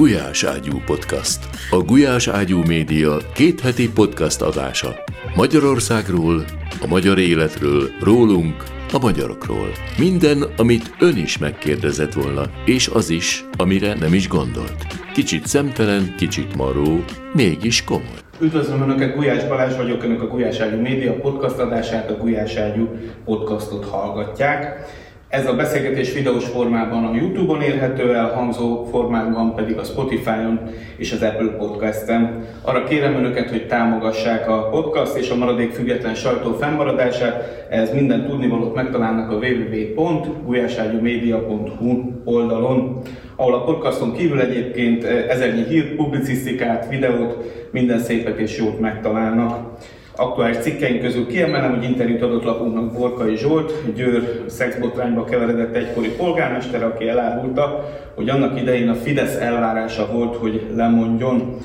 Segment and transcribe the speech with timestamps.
[0.00, 1.38] Gulyás Ágyú Podcast.
[1.70, 4.94] A Gulyás Ágyú Média kétheti podcast adása.
[5.36, 6.44] Magyarországról,
[6.82, 9.68] a magyar életről, rólunk, a magyarokról.
[9.98, 14.86] Minden, amit ön is megkérdezett volna, és az is, amire nem is gondolt.
[15.14, 18.18] Kicsit szemtelen, kicsit maró, mégis komoly.
[18.40, 22.88] Üdvözlöm Önöket, Gulyás Balázs vagyok, Önök a Gulyás Ágyú Média podcast adását, a Gulyás Ágyú
[23.24, 24.86] podcastot hallgatják.
[25.30, 30.60] Ez a beszélgetés videós formában a YouTube-on érhető el, hangzó formában pedig a Spotify-on
[30.96, 32.44] és az Apple Podcast-en.
[32.62, 37.66] Arra kérem Önöket, hogy támogassák a podcast és a maradék független sajtó fennmaradását.
[37.70, 42.98] Ez minden tudnivalót megtalálnak a www.gulyáságyumedia.hu oldalon,
[43.36, 47.36] ahol a podcaston kívül egyébként ezernyi hírt, publicisztikát, videót,
[47.70, 49.78] minden szépet és jót megtalálnak
[50.20, 56.82] aktuális cikkeink közül kiemelem, hogy interjút adott lapunknak Borkai Zsolt, Győr szexbotrányba keveredett egykori polgármester,
[56.82, 61.56] aki elárulta, hogy annak idején a Fidesz elvárása volt, hogy lemondjon.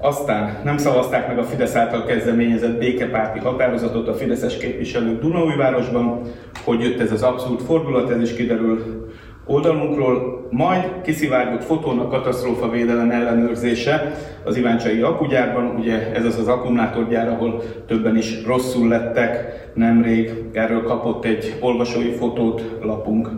[0.00, 6.20] Aztán nem szavazták meg a Fidesz által kezdeményezett békepárti határozatot a Fideszes képviselők Dunaújvárosban,
[6.64, 9.07] hogy jött ez az abszolút fordulat, ez is kiderül
[9.48, 16.48] oldalunkról, majd kiszivárgott fotón a katasztrófa védelem ellenőrzése az Iváncsai akugyárban, ugye ez az az
[16.48, 23.28] akkumulátorgyár, ahol többen is rosszul lettek nemrég, erről kapott egy olvasói fotót lapunk.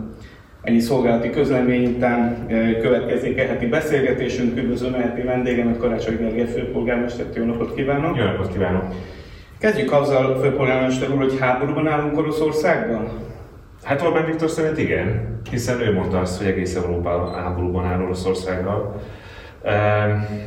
[0.61, 4.57] Ennyi szolgálati közlemény után e, következik e heti beszélgetésünk.
[4.57, 8.17] Üdvözlöm heti vendégemet, Karácsony Gergely főpolgármestert, jó napot kívánok!
[8.17, 8.83] Jó napot kívánok!
[9.59, 13.07] Kezdjük azzal, főpolgármester úr, hogy háborúban állunk Oroszországban?
[13.83, 19.01] Hát Orbán Viktor szerint igen, hiszen ő mondta azt, hogy egész Európa háborúban áll Oroszországgal.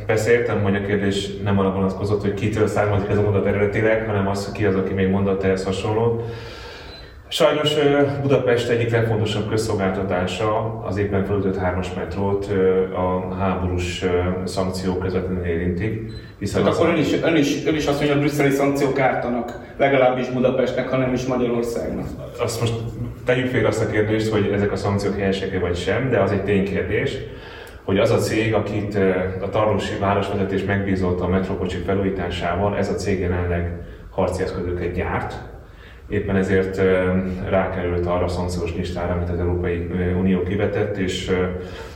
[0.05, 4.05] Persze értem, hogy a kérdés nem arra vonatkozott, hogy kitől származik ez a mondat eredetileg,
[4.05, 6.23] hanem az, hogy ki az, aki még mondott ehhez hasonlót.
[7.27, 7.73] Sajnos
[8.21, 12.49] Budapest egyik legfontosabb közszolgáltatása az éppen felütött hármas metrót
[12.95, 14.05] a háborús
[14.45, 16.11] szankciók közvetlenül érintik.
[16.39, 18.99] Hiszen Tehát akkor ön is, ön, is, ön is azt mondja, hogy a brüsszeli szankciók
[18.99, 22.07] ártanak, legalábbis Budapestnek, hanem is Magyarországnak.
[22.39, 22.73] Azt most
[23.25, 26.43] tegyük félre azt a kérdést, hogy ezek a szankciók helyesek vagy sem, de az egy
[26.43, 27.17] ténykérdés,
[27.83, 28.95] hogy az a cég, akit
[29.41, 33.71] a Tarlósi Városvezetés megbízott a metrókocsik felújításával, ez a cég jelenleg
[34.09, 35.33] harci eszközöket gyárt,
[36.09, 36.81] éppen ezért
[37.49, 39.87] rákerült arra a szankciós listára, amit az Európai
[40.19, 41.31] Unió kivetett, és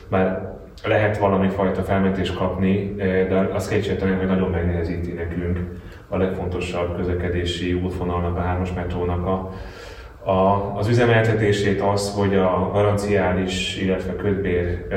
[0.08, 2.96] már lehet valami fajta felmentést kapni,
[3.30, 5.60] de azt kétségtelen, hogy nagyon megnehezíti nekünk
[6.08, 9.54] a legfontosabb közlekedési útvonalnak, a hármas metrónak a,
[10.30, 14.88] a, az üzemeltetését az, hogy a garanciális, illetve kötbér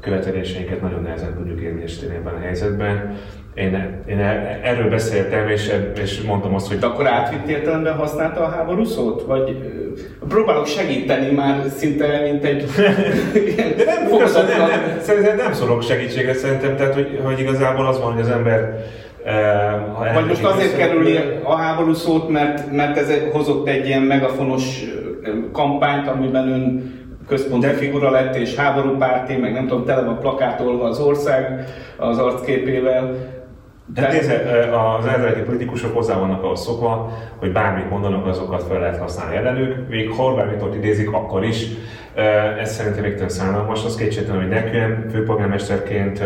[0.00, 3.16] követeléseinket nagyon nehezen tudjuk érvényesíteni ebben a helyzetben.
[3.54, 4.18] Én, én
[4.62, 6.78] erről beszéltem, és, és mondtam azt, hogy...
[6.78, 9.22] De akkor átvitt értelemben használta a háború szót?
[9.22, 9.56] Vagy
[10.28, 12.64] próbálok segíteni már szinte, mint egy...
[13.76, 18.12] De nem, nem, nem, szerintem nem szorok segítségre, szerintem, tehát hogy, hogy igazából az van,
[18.12, 18.84] hogy az ember
[19.94, 21.06] ha Vagy most azért kerül
[21.42, 24.84] a háború szót, mert, mert ez hozott egy ilyen megafonos
[25.52, 26.96] kampányt, amiben ön
[27.28, 27.72] központi De...
[27.72, 31.64] figura lett, és háborúpárti, meg nem tudom, tele van plakátolva az ország
[31.96, 33.14] az arcképével.
[33.94, 34.34] De hát nézze,
[34.98, 39.88] az ellenzéki politikusok hozzá vannak ahhoz szokva, hogy bármit mondanak, azokat fel lehet használni ellenük.
[39.88, 41.66] Még ha Orbán Viktort idézik, akkor is.
[42.60, 43.84] Ez szerintem végtelen szánalmas.
[43.84, 46.22] Az kétségtelen, hogy nekem főpolgármesterként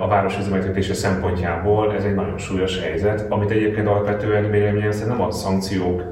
[0.00, 5.26] a város üzemeltetése szempontjából ez egy nagyon súlyos helyzet, amit egyébként alapvetően véleményem szerint nem
[5.26, 6.02] a szankciók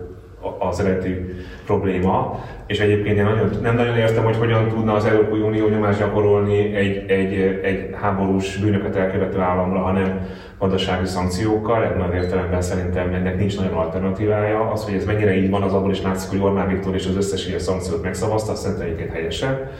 [0.59, 1.25] az eredeti
[1.67, 5.99] probléma, és egyébként én nagyon, nem nagyon értem, hogy hogyan tudna az Európai Unió nyomást
[5.99, 10.27] gyakorolni egy, egy, egy háborús bűnöket elkövető államra, hanem
[10.59, 11.85] gazdasági szankciókkal.
[11.85, 14.71] Ebben az értelemben szerintem ennek nincs nagyon alternatívája.
[14.71, 17.17] Az, hogy ez mennyire így van, az abból is látszik, hogy Orbán Viktor és az
[17.17, 19.71] összes ilyen szankciót megszavazta, azt szerintem egyébként helyesen.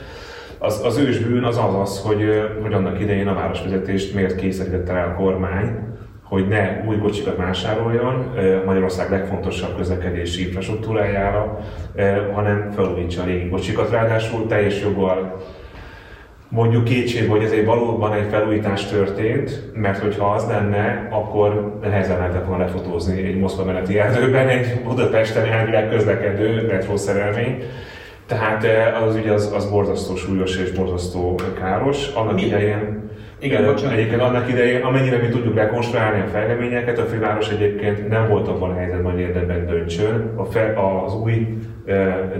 [0.61, 2.23] Az, az ős bűn az az, az hogy,
[2.61, 5.77] hogy annak idején a városvezetést miért kényszerítette rá a kormány,
[6.23, 8.31] hogy ne új kocsikat vásároljon
[8.65, 11.59] Magyarország legfontosabb közlekedési infrastruktúrájára,
[12.33, 13.89] hanem felújítsa a régi kocsikat.
[13.89, 15.41] Ráadásul teljes joggal
[16.49, 22.17] mondjuk kétség, hogy ez egy valóban egy felújítás történt, mert hogyha az lenne, akkor nehezen
[22.17, 27.63] lehetett volna lefotózni egy Moszkva meneti erdőben egy Budapesten elvileg közlekedő metrószerelmény.
[28.29, 28.65] Tehát
[29.03, 32.07] az ugye az, az borzasztó súlyos és borzasztó káros.
[32.13, 32.45] Annak Mi?
[32.45, 33.09] idején
[33.41, 33.97] igen, bocsánat.
[33.97, 38.69] Egyébként annak idején, amennyire mi tudjuk rekonstruálni a fejleményeket, a főváros egyébként nem volt abban
[38.69, 40.73] a helyzetben, hogy érdemben döntsön a fe,
[41.05, 41.57] az új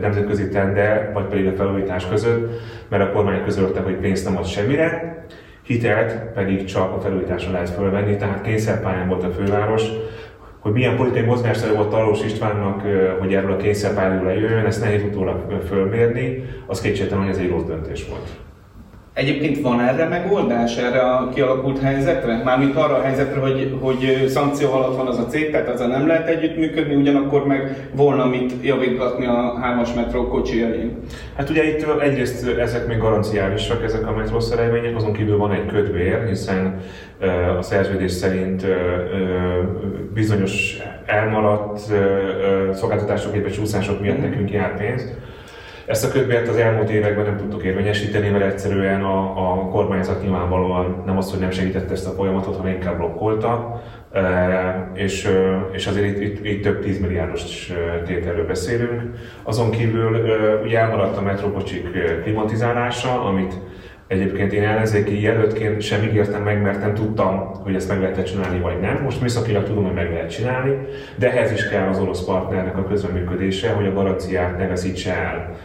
[0.02, 4.46] nemzetközi tender, vagy pedig a felújítás között, mert a kormány közölte, hogy pénzt nem ad
[4.46, 5.18] semmire,
[5.64, 9.84] hitelt pedig csak a felújításra lehet fölvenni, tehát kényszerpályán volt a főváros,
[10.60, 12.82] hogy milyen politikai mozgástere volt Tarlós Istvánnak,
[13.20, 17.66] hogy erről a kényszerpályáról lejöjjön, ezt nehéz utólag fölmérni, az kétségtelen, hogy ez egy rossz
[17.66, 18.49] döntés volt
[19.20, 22.42] Egyébként van erre megoldás, erre a kialakult helyzetre?
[22.44, 26.08] Mármint arra a helyzetre, hogy, hogy szankció alatt van az a cég, tehát azzal nem
[26.08, 30.98] lehet együttműködni, ugyanakkor meg volna mit javítgatni a hármas metró kocsijain.
[31.36, 36.28] Hát ugye itt egyrészt ezek még garanciálisak, ezek a metrószerelvények, azon kívül van egy kötvér,
[36.28, 36.80] hiszen
[37.58, 38.66] a szerződés szerint
[40.14, 41.80] bizonyos elmaradt
[42.74, 45.14] szolgáltatások, illetve csúszások miatt nekünk jár pénz.
[45.90, 51.04] Ezt a kötvért az elmúlt években nem tudtuk érvényesíteni, mert egyszerűen a, a kormányzat nyilvánvalóan
[51.06, 53.82] nem az, hogy nem segítette ezt a folyamatot, hanem inkább blokkolta.
[54.12, 55.30] E, és,
[55.72, 57.74] és azért itt, itt, itt több tízmilliárdos
[58.06, 59.02] tételről beszélünk.
[59.44, 60.26] Azon kívül
[60.64, 61.88] ugye elmaradt a metrokocsik
[62.24, 63.54] klimatizálása, amit
[64.10, 68.60] Egyébként én ellenzéki jelöltként sem ígértem meg, mert nem tudtam, hogy ezt meg lehet csinálni,
[68.60, 69.02] vagy nem.
[69.04, 70.78] Most műszakilag tudom, hogy meg lehet csinálni,
[71.16, 75.56] de ehhez is kell az orosz partnernek a közreműködése, hogy a garanciát ne veszítse el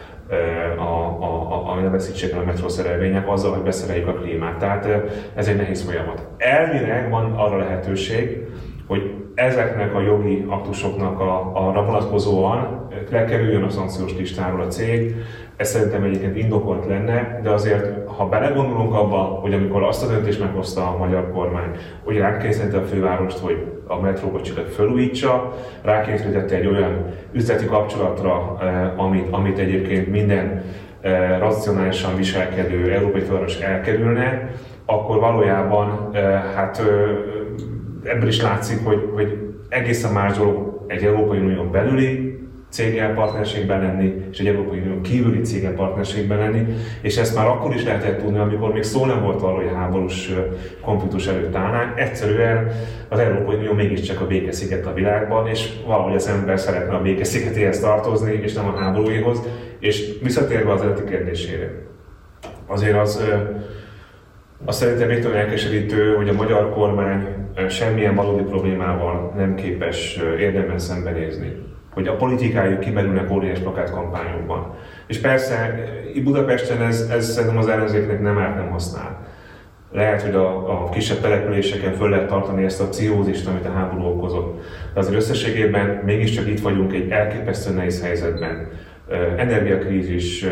[0.77, 4.57] a, a, a, a ne veszítsék el a metrószerelvények azzal, hogy beszereljük a klímát.
[4.57, 4.87] Tehát
[5.35, 6.27] ez egy nehéz folyamat.
[6.37, 8.47] Elvileg van arra lehetőség,
[8.87, 15.15] hogy ezeknek a jogi aktusoknak a, arra vonatkozóan lekerüljön a szankciós listáról a cég,
[15.55, 20.39] ez szerintem egyébként indokolt lenne, de azért, ha belegondolunk abba, hogy amikor azt a döntést
[20.39, 21.69] meghozta a magyar kormány,
[22.03, 29.27] hogy rákényszerítette a fővárost, hogy a metrókocsikat felújítsa, rákényszerítette egy olyan üzleti kapcsolatra, eh, amit,
[29.31, 30.63] amit egyébként minden
[31.01, 34.49] eh, racionálisan viselkedő európai főváros elkerülne,
[34.85, 36.21] akkor valójában eh,
[36.55, 36.81] hát
[38.03, 39.37] ebből is látszik, hogy, hogy
[39.69, 42.34] egészen más dolog egy Európai Unión belüli
[42.75, 46.65] céggel partnerségben lenni, és egy Európai Unió kívüli céggel partnerségben lenni,
[47.01, 50.31] és ezt már akkor is lehetett tudni, amikor még szó nem volt arról, hogy háborús
[50.81, 51.99] konfliktus előtt állnánk.
[51.99, 52.71] Egyszerűen
[53.09, 57.79] az Európai Unió mégiscsak a békesziget a világban, és valahogy az ember szeretne a békeszigetéhez
[57.79, 59.41] tartozni, és nem a háborúihoz.
[59.79, 61.71] És visszatérve az eredeti kérdésére,
[62.67, 63.23] azért az,
[64.65, 67.27] azt szerintem végtelen elkeserítő, hogy a magyar kormány
[67.69, 74.73] semmilyen valódi problémával nem képes érdemben szembenézni hogy a politikájuk kimerülnek óriás plakátkampányokban.
[75.07, 75.83] És persze,
[76.23, 79.25] Budapesten ez, ez szerintem az ellenzéknek nem árt, nem használ.
[79.91, 84.03] Lehet, hogy a, a kisebb településeken föl lehet tartani ezt a pszichózist, amit a háború
[84.03, 84.63] okozott.
[84.93, 88.67] De azért összességében mégiscsak itt vagyunk egy elképesztő nehéz helyzetben
[89.37, 90.45] energiakrízis,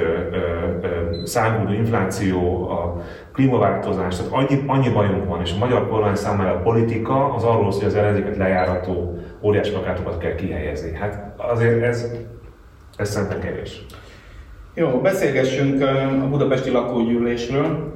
[1.24, 3.02] száguldó infláció, a
[3.34, 7.72] klímaváltozás, tehát annyi, annyi bajunk van, és a magyar kormány számára a politika az arról
[7.72, 10.98] szól, hogy az ellenzéket lejárató óriás plakátokat kell kihelyezni.
[10.98, 12.12] Hát azért ez,
[12.98, 13.86] ez szerintem kevés.
[14.76, 15.82] Jó, beszélgessünk
[16.24, 17.94] a budapesti lakógyűlésről.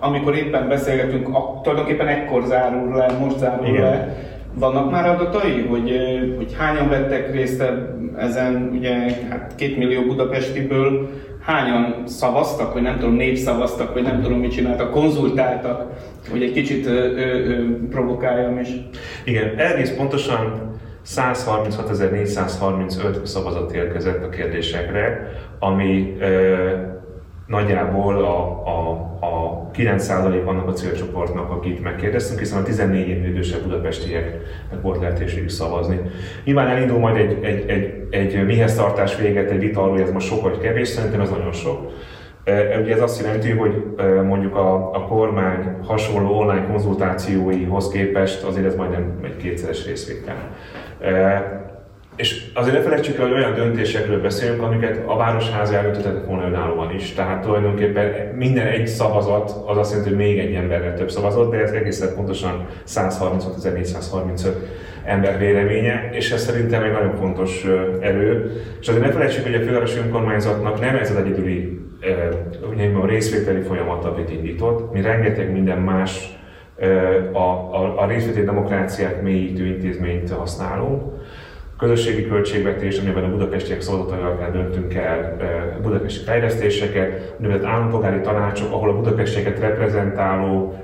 [0.00, 1.28] Amikor éppen beszélgetünk,
[1.62, 3.82] tulajdonképpen ekkor zárul le, most zárul Igen.
[3.82, 4.16] le
[4.58, 5.92] vannak már adatai, hogy,
[6.36, 7.64] hogy hányan vettek részt
[8.18, 8.94] ezen, ugye
[9.28, 11.08] hát két millió budapestiből,
[11.40, 15.86] hányan szavaztak, vagy nem tudom, népszavaztak, vagy nem tudom mit csináltak, konzultáltak,
[16.30, 18.68] hogy egy kicsit ö, ö, provokáljam is.
[19.24, 20.74] Igen, egész pontosan
[21.06, 26.66] 136.435 szavazat érkezett a kérdésekre, ami ö,
[27.46, 33.62] nagyjából a, a, a 9% annak a célcsoportnak, akit megkérdeztünk, hiszen a 14 évnél idősebb
[33.62, 36.00] budapestieknek volt lehetőségük szavazni.
[36.44, 40.26] Nyilván elindul majd egy, egy, egy, egy mihez tartás véget, egy vita arról, ez most
[40.26, 41.92] sok vagy kevés, szerintem ez nagyon sok.
[42.82, 43.84] Ugye ez azt jelenti, hogy
[44.24, 50.50] mondjuk a, a kormány hasonló online konzultációihoz képest azért ez majdnem egy kétszeres részvétel.
[52.16, 56.94] És azért ne felejtsük el, hogy olyan döntésekről beszélünk, amiket a Városház elöntetett volna önállóan
[56.94, 57.12] is.
[57.12, 61.56] Tehát tulajdonképpen minden egy szavazat az azt jelenti, hogy még egy emberrel több szavazat, de
[61.56, 64.48] ez egészen pontosan 136.435
[65.04, 67.64] ember véleménye, és ez szerintem egy nagyon fontos
[68.00, 68.52] erő.
[68.80, 71.80] És azért ne felejtsük, hogy a fővárosi önkormányzatnak nem ez az egyedüli
[73.02, 74.92] a részvételi folyamat, amit indított.
[74.92, 76.38] Mi rengeteg minden más
[77.32, 81.02] a, a, a részvételi demokráciát mélyítő intézményt használunk.
[81.78, 85.36] Közösségi költségvetés, amiben a budapestiek szavazatai alapján döntünk el
[85.82, 90.74] budapesti fejlesztéseket, úgynevezett állampolgári tanácsok, ahol a budapestieket reprezentáló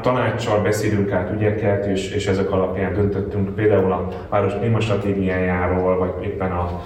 [0.00, 6.50] tanácssal beszélünk át ügyeket, és, és ezek alapján döntöttünk például a város klímastratégiájáról, vagy éppen
[6.50, 6.82] a,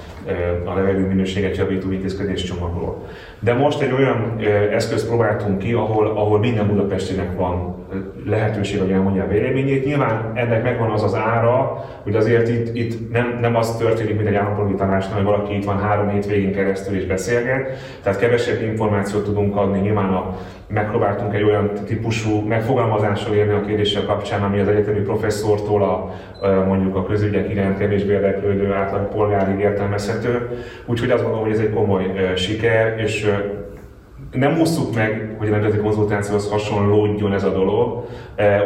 [0.65, 3.07] a levegő minőséget javító intézkedés csomagról.
[3.39, 4.39] De most egy olyan
[4.73, 7.80] eszközt próbáltunk ki, ahol, ahol minden budapestinek van
[8.27, 9.85] lehetőség, hogy elmondja a véleményét.
[9.85, 14.29] Nyilván ennek megvan az az ára, hogy azért itt, itt nem, nem az történik, mint
[14.29, 17.71] egy állampolgári tanácsnál, hogy valaki itt van három hétvégén keresztül és beszélget,
[18.03, 19.79] tehát kevesebb információt tudunk adni.
[19.79, 25.83] Nyilván a, megpróbáltunk egy olyan típusú megfogalmazással érni a kérdéssel kapcsán, ami az egyetemi professzortól
[25.83, 26.15] a,
[26.67, 30.49] mondjuk a közügyek iránt kevésbé érdeklődő átlag polgárig értelmezhető.
[30.87, 33.31] Úgyhogy azt gondolom, hogy ez egy komoly siker, és
[34.33, 38.07] nem úsztuk meg, hogy a nemzeti konzultációhoz hasonlódjon ez a dolog.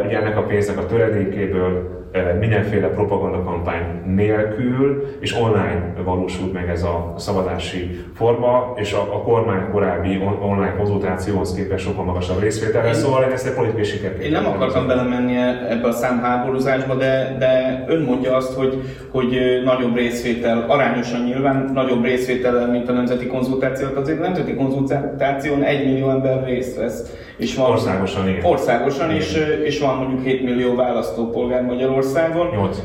[0.04, 2.03] Ugye ennek a pénznek a töredékéből
[2.40, 9.71] mindenféle propagandakampány nélkül, és online valósult meg ez a szavazási forma, és a, a kormány
[9.71, 14.25] korábbi on, online konzultációhoz képest sokkal magasabb részvételre, szóval én ezt egy politikai sikerként.
[14.25, 15.37] Én nem akartam belemenni
[15.68, 22.04] ebbe a számháborúzásba, de, de ön mondja azt, hogy, hogy nagyobb részvétel, arányosan nyilván nagyobb
[22.04, 23.88] részvétel, mint a nemzeti konzultáció.
[23.97, 27.12] Azért a nemzeti konzultáción egy millió ember részt vesz.
[27.36, 28.44] És van, országosan, igen.
[28.44, 29.20] Országosan, igen.
[29.20, 32.46] És, és van mondjuk 7 millió választópolgár Magyarországon Magyarországon.
[32.56, 32.82] 8.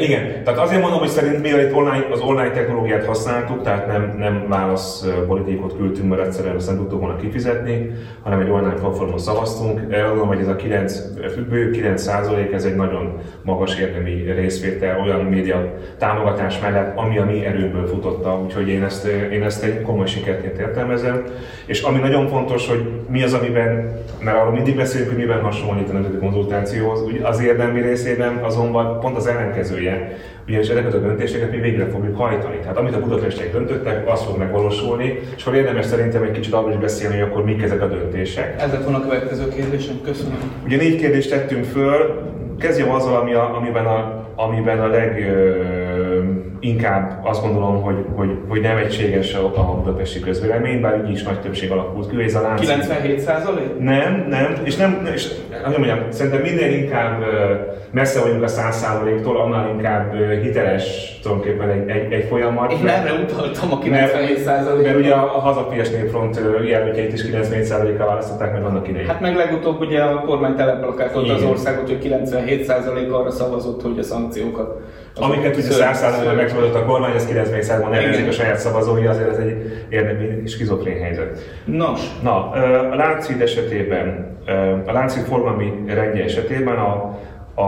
[0.00, 4.14] Igen, tehát azért mondom, hogy szerint mi itt online, az online technológiát használtuk, tehát nem,
[4.18, 7.90] nem válaszpolitikot küldtünk, mert egyszerűen azt nem tudtuk volna kifizetni,
[8.22, 9.80] hanem egy online platformon szavaztunk.
[9.90, 10.98] Elmondom, hogy ez a 9,
[11.48, 13.12] bő 9 százalék, ez egy nagyon
[13.42, 19.06] magas érdemi részvétel olyan média támogatás mellett, ami a mi erőből futotta, úgyhogy én ezt,
[19.32, 21.24] én ezt egy komoly sikerként értelmezem.
[21.66, 25.88] És ami nagyon fontos, hogy mi az, amiben, mert arról mindig beszélünk, hogy miben hasonlít
[25.88, 30.16] a nemzeti konzultációhoz, az érdemi rész részében azonban pont az ellenkezője,
[30.48, 32.56] ugyanis ezeket a döntéseket mi végre fogjuk hajtani.
[32.56, 36.70] Tehát amit a budapestiek döntöttek, az fog megvalósulni, és akkor érdemes szerintem egy kicsit arról
[36.70, 38.62] is beszélni, hogy akkor mik ezek a döntések.
[38.62, 40.38] Ez lett volna a következő kérdésem, köszönöm.
[40.64, 42.22] Ugye négy kérdést tettünk föl,
[42.58, 45.36] kezdjem azzal, ami a, amiben a, amiben a leg
[46.60, 51.22] inkább azt gondolom, hogy, hogy, hogy nem egységes a, a budapesti közvélemény, bár így is
[51.22, 52.22] nagy többség alakult ki.
[52.22, 52.60] Ez a lánc...
[52.60, 53.78] 97 százalék?
[53.78, 55.28] Nem, nem, és nem, és
[55.62, 57.24] nem mondjam, szerintem minden inkább
[57.90, 62.72] messze vagyunk a 100 százaléktól, annál inkább hiteles tulajdonképpen egy, egy, egy folyamat.
[62.72, 64.84] Én erre utaltam a 97 százalékot.
[64.84, 69.08] Mert ugye a, a Hazapias Népfront jelöltjeit is 97 százalékkal választották meg annak idején.
[69.08, 73.98] Hát meg legutóbb ugye a kormány teleplakátolta az országot, hogy 97 százalék arra szavazott, hogy
[73.98, 74.80] a szankciókat
[75.18, 79.84] Amiket ugye 100%-ban megszavazott a kormány, ez 90%-ban nem a saját szavazói, azért ez egy
[79.88, 81.38] érdemi skizofrén helyzet.
[81.64, 82.00] Nos.
[82.22, 82.50] Na,
[82.90, 84.36] a Lánchíd esetében,
[84.86, 87.18] a Lánchíd forgalmi rendje esetében a,
[87.54, 87.62] a,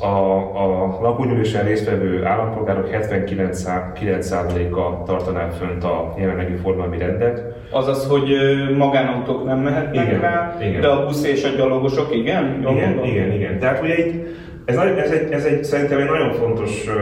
[0.00, 7.42] a, a lakógyűlésen résztvevő állampolgárok 79%-a tartaná fönt a jelenlegi forgalmi rendet.
[7.70, 8.28] Azaz, hogy
[8.76, 10.80] magánautók nem mehetnek igen, rá, igen.
[10.80, 12.60] de a busz és a gyalogosok igen?
[12.62, 13.04] Jól igen, mondom?
[13.04, 13.58] igen, igen.
[13.58, 14.26] Tehát ugye itt
[14.64, 16.94] ez, ez, egy, ez egy, szerintem egy nagyon fontos uh,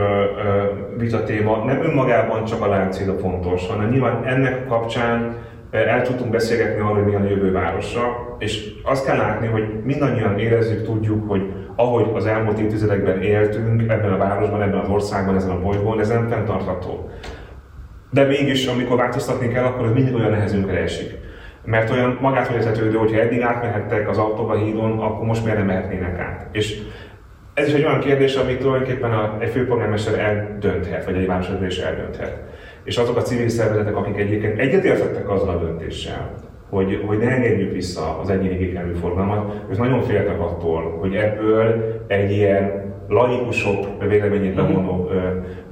[0.97, 5.35] vita téma, nem önmagában csak a láncéda fontos, hanem nyilván ennek kapcsán
[5.73, 10.39] el tudtunk beszélgetni arról, hogy milyen a jövő városa, és azt kell látni, hogy mindannyian
[10.39, 15.49] érezzük, tudjuk, hogy ahogy az elmúlt évtizedekben éltünk ebben a városban, ebben az országban, ezen
[15.49, 17.09] a bolygón, ez nem fenntartható.
[18.09, 21.17] De mégis, amikor változtatni kell, akkor ez mindig olyan nehezünkre esik.
[21.65, 26.19] Mert olyan magától értetődő, hogyha eddig átmehettek az autóba hídon, akkor most miért nem mehetnének
[26.19, 26.47] át.
[26.51, 26.81] És
[27.53, 32.37] ez is egy olyan kérdés, amit tulajdonképpen a, egy főpolgármester eldönthet, vagy egy városvezetés eldönthet.
[32.83, 36.31] És azok a civil szervezetek, akik egyébként egyetértettek azzal a döntéssel,
[36.69, 41.83] hogy, hogy ne engedjük vissza az egyéni gépjármű forgalmat, ők nagyon féltek attól, hogy ebből
[42.07, 44.65] egy ilyen laikusok véleményét mhm.
[44.65, 45.09] bevonó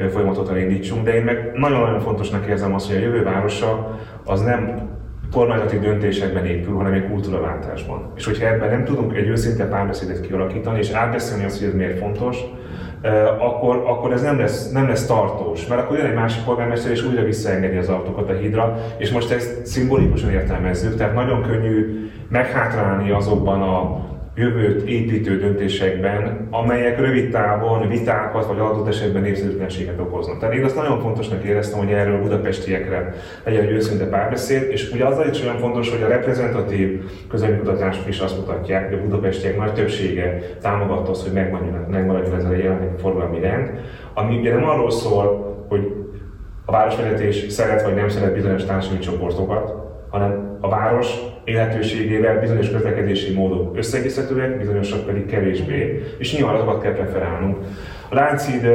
[0.09, 4.89] folyamatot elindítsunk, de én meg nagyon-nagyon fontosnak érzem azt, hogy a jövő városa az nem
[5.31, 8.11] kormányzati döntésekben épül, hanem egy kultúraváltásban.
[8.15, 11.97] És hogyha ebben nem tudunk egy őszinte párbeszédet kialakítani, és átbeszélni azt, hogy ez miért
[11.97, 12.37] fontos,
[13.39, 15.67] akkor, akkor ez nem lesz, nem lesz tartós.
[15.67, 19.31] Mert akkor jön egy másik polgármester, és újra visszaengedi az autókat a hídra, és most
[19.31, 24.09] ezt szimbolikusan értelmezzük, tehát nagyon könnyű meghátrálni azokban a
[24.41, 30.39] jövőt építő döntésekben, amelyek rövid távon vitákat vagy adott esetben népszerűtlenséget okoznak.
[30.39, 34.91] Tehát én azt nagyon fontosnak éreztem, hogy erről a budapestiekre legyen egy őszinte párbeszéd, és
[34.91, 39.57] ugye azzal is olyan fontos, hogy a reprezentatív közönkutatások is azt mutatják, hogy a budapestiek
[39.57, 41.33] nagy többsége támogatta azt, hogy
[41.87, 43.69] megmaradjon ez a jelenlegi forgalmi rend,
[44.13, 45.93] ami ugye nem arról szól, hogy
[46.65, 51.07] a városvezetés szeret vagy nem szeret bizonyos társadalmi csoportokat, hanem a város
[51.43, 57.57] élhetőségével bizonyos közlekedési módok összeegészhetőek, bizonyosak pedig kevésbé, és nyilván azokat kell preferálnunk.
[58.09, 58.65] A Láncid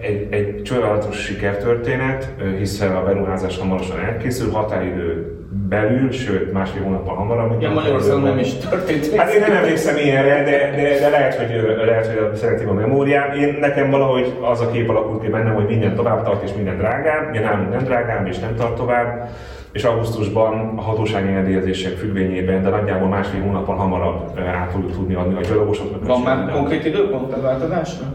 [0.00, 5.36] egy, egy csodálatos sikertörténet, hiszen a beruházás hamarosan elkészül, határidő
[5.68, 7.62] belül, sőt másfél hónappal hamarabb.
[7.62, 9.14] Ja, Magyarországon nem is történt.
[9.14, 13.32] Hát én nem emlékszem ilyenre, de, de, de lehet, hogy, lehet, hogy szeretném a memóriám.
[13.32, 16.76] Én nekem valahogy az a kép alakult ki bennem, hogy minden tovább tart és minden
[16.76, 17.30] drágább.
[17.30, 19.28] Ugye nálunk nem drágább és nem tart tovább
[19.76, 25.34] és augusztusban a hatósági engedélyezések függvényében, de nagyjából másfél hónappal hamarabb át fogjuk tudni adni
[25.34, 26.06] a gyalogosoknak.
[26.06, 28.06] Van már konkrét időpont a változásra?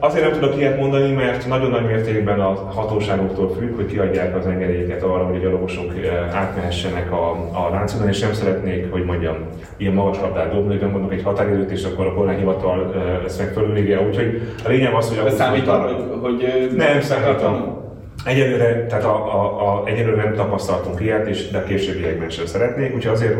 [0.00, 4.46] Azért nem tudok ilyet mondani, mert nagyon nagy mértékben a hatóságoktól függ, hogy kiadják az
[4.46, 5.92] engedélyeket arra, hogy a gyalogosok
[6.32, 9.36] átmehessenek a, a láncodon, és nem szeretnék, hogy mondjam,
[9.76, 12.94] ilyen magas labdát dobni, hogy mondok egy határidőt, és akkor a kormányhivatal
[13.24, 14.06] ezt meg fölülírja.
[14.06, 15.30] Úgyhogy a lényeg az, hogy...
[15.30, 17.86] Számít arra, hogy, hogy nem számítom.
[18.28, 23.12] Egyelőre, tehát a, a, a, egyelőre nem tapasztaltunk ilyet, és de későbbiekben sem szeretnék, úgyhogy
[23.12, 23.34] azért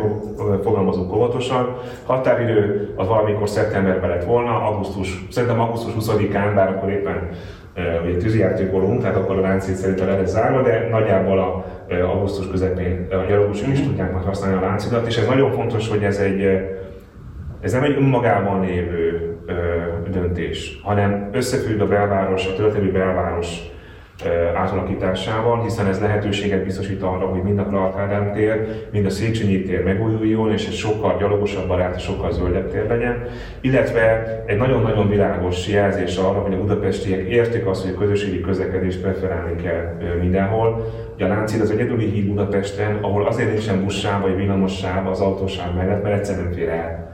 [0.62, 1.76] fogalmazunk óvatosan.
[2.06, 7.28] Határidő az valamikor szeptemberben lett volna, augusztus, szerintem augusztus 20-án, bár akkor éppen
[8.04, 11.64] ugye tűzijátékolunk, tehát akkor a láncét szerintem le lesz zárva, de nagyjából a
[11.94, 13.88] augusztus közepén a gyalogosok is mhm.
[13.88, 16.42] tudják majd használni a láncidat, és ez nagyon fontos, hogy ez egy
[17.60, 19.36] ez nem egy önmagában lévő
[20.10, 23.76] döntés, hanem összefügg a belváros, a történelmi belváros
[24.54, 29.84] átalakításával, hiszen ez lehetőséget biztosít arra, hogy mind a Klarkádám tér, mind a Széchenyi tér
[29.84, 33.24] megújuljon, és egy sokkal gyalogosabb barát, sokkal zöldebb tér legyen,
[33.60, 39.00] illetve egy nagyon-nagyon világos jelzés arra, hogy a budapestiek értik azt, hogy a közösségi közlekedést
[39.00, 40.92] preferálni kell mindenhol.
[41.14, 45.74] Ugye a Lánchíd az egyedüli híd Budapesten, ahol azért nincsen buszsáv vagy villamossáv az autósáv
[45.74, 47.07] mellett, mert egyszerűen fér el.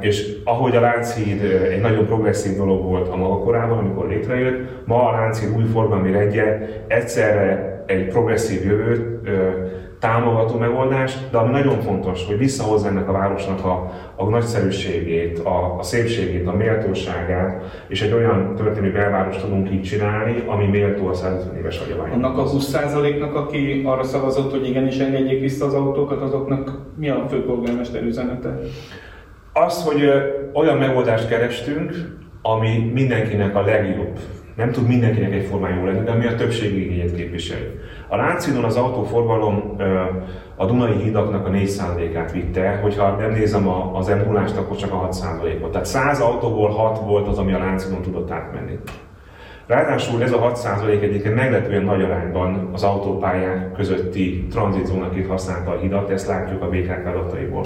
[0.00, 5.08] És ahogy a Lánchíd egy nagyon progresszív dolog volt a maga korában, amikor létrejött, ma
[5.08, 9.28] a Lánchíd új forgalmi rendje egyszerre egy progresszív jövőt
[9.98, 15.78] támogató megoldás, de ami nagyon fontos, hogy visszahozza ennek a városnak a, a nagyszerűségét, a,
[15.78, 21.14] a szépségét, a méltóságát, és egy olyan történelmi belvárost tudunk így csinálni, ami méltó a
[21.14, 22.12] 150 éves hagyomány.
[22.12, 27.24] Annak a 20%-nak, aki arra szavazott, hogy igenis engedjék vissza az autókat, azoknak mi a
[27.28, 28.58] főpolgármester üzenete?
[29.52, 30.10] Az, hogy
[30.52, 31.92] olyan megoldást kerestünk,
[32.42, 34.18] ami mindenkinek a legjobb.
[34.56, 37.70] Nem tud mindenkinek egyformán jó lenni, de ami a többség igényét képviseli.
[38.08, 39.76] A Láncidon az autóforgalom
[40.56, 45.70] a Dunai hídaknak a 4%-át vitte, hogyha nem nézem az m akkor csak a 6%-ot.
[45.70, 48.78] Tehát 100 autóból 6 volt az, ami a Láncidon tudott átmenni.
[49.66, 56.10] Ráadásul ez a 6% egyébként meglepően nagy arányban az autópályák közötti tranzitzónaként használta a hidat,
[56.10, 57.64] ezt látjuk a BKK adataiból.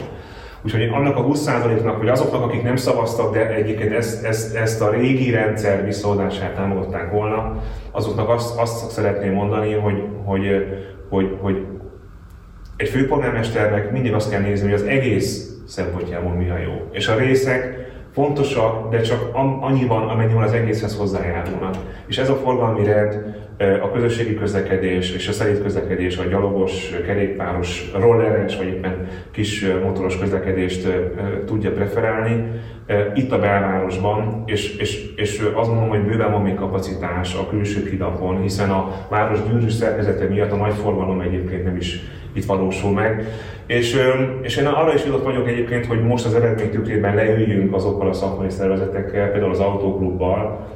[0.64, 4.90] Úgyhogy annak a 20%-nak, hogy azoknak, akik nem szavaztak, de egyébként ezt, ezt, ezt a
[4.90, 10.42] régi rendszer visszaadását támogatták volna, azoknak azt, azt szeretném mondani, hogy, hogy,
[11.08, 11.66] hogy, hogy
[12.76, 16.88] egy főpolgármesternek mindig azt kell nézni, hogy az egész szempontjából mi a jó.
[16.90, 17.81] És a részek
[18.12, 21.74] fontosak, de csak annyiban, amennyiben az egészhez hozzájárulnak.
[22.06, 23.40] És ez a forgalmi rend,
[23.82, 30.18] a közösségi közlekedés és a szerint közlekedés, a gyalogos, kerékpáros, rolleres vagy éppen kis motoros
[30.18, 30.88] közlekedést
[31.46, 32.44] tudja preferálni
[33.14, 37.88] itt a belvárosban, és, és, és azt mondom, hogy bőven van még kapacitás a külső
[37.90, 42.00] hidakon, hiszen a város gyűrűs szerkezete miatt a nagy forgalom egyébként nem is
[42.32, 43.26] itt valósul meg.
[43.66, 43.96] És,
[44.42, 48.12] és én arra is jutott vagyok egyébként, hogy most az eredmény tükrében leüljünk azokkal a
[48.12, 50.66] szakmai szervezetekkel, például az autóklubbal,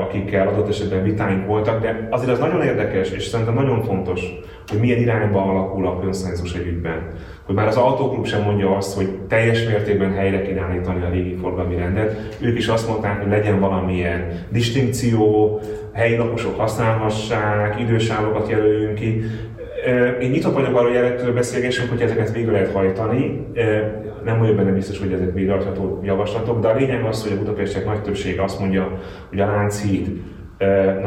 [0.00, 4.20] akikkel adott esetben vitáink voltak, de azért az nagyon érdekes, és szerintem nagyon fontos,
[4.66, 7.12] hogy milyen irányba alakul a konszenzus egy ügyben.
[7.46, 11.34] Hogy már az autóklub sem mondja azt, hogy teljes mértékben helyre kéne állítani a régi
[11.34, 12.36] forgalmi rendet.
[12.40, 15.60] Ők is azt mondták, hogy legyen valamilyen distinkció,
[15.92, 19.22] helyi lakosok használhassák, idősávokat jelöljünk ki.
[20.20, 23.46] Én nyitott vagyok arra, hogy erről beszélgessünk, hogy ezeket végre lehet hajtani.
[24.24, 27.84] Nem vagyok benne biztos, hogy ezek végrehajtható javaslatok, de a lényeg az, hogy a budapestiek
[27.84, 30.08] nagy többsége azt mondja, hogy a Lánchíd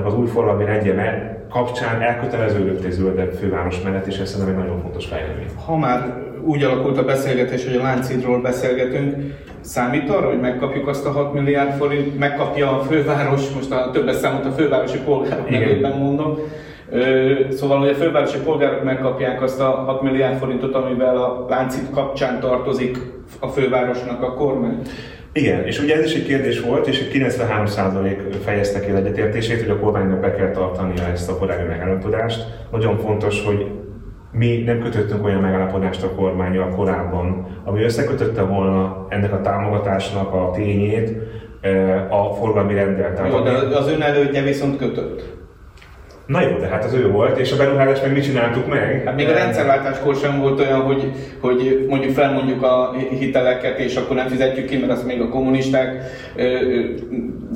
[0.06, 4.82] az új forgalmi rendje kapcsán elköteleződött egy zöldebb főváros mellett, és ez szerintem egy nagyon
[4.82, 5.48] fontos fejlemény.
[5.66, 9.16] Ha már úgy alakult a beszélgetés, hogy a Lánchídról beszélgetünk,
[9.62, 14.16] számít arra, hogy megkapjuk azt a 6 milliárd forint, megkapja a főváros, most a többes
[14.16, 16.38] számot a fővárosi polgárok nevében mondom,
[17.50, 22.40] Szóval, hogy a fővárosi polgárok megkapják azt a 6 milliárd forintot, amivel a láncit kapcsán
[22.40, 22.98] tartozik
[23.40, 24.82] a fővárosnak a kormány.
[25.32, 29.80] Igen, és ugye ez is egy kérdés volt, és 93% fejezte ki egyetértését, hogy a
[29.80, 32.46] kormánynak be kell tartania ezt a korábbi megállapodást.
[32.72, 33.66] Nagyon fontos, hogy
[34.32, 40.52] mi nem kötöttünk olyan megállapodást a kormányjal korábban, ami összekötötte volna ennek a támogatásnak a
[40.56, 41.18] tényét
[42.10, 43.28] a forgalmi rendel.
[43.30, 45.36] Jó, de az ön elődje viszont kötött.
[46.26, 49.02] Na jó, de hát az ő volt, és a beruházást meg mi csináltuk meg?
[49.06, 54.16] Hát még a rendszerváltáskor sem volt olyan, hogy, hogy mondjuk felmondjuk a hiteleket, és akkor
[54.16, 56.04] nem fizetjük ki, mert azt még a kommunisták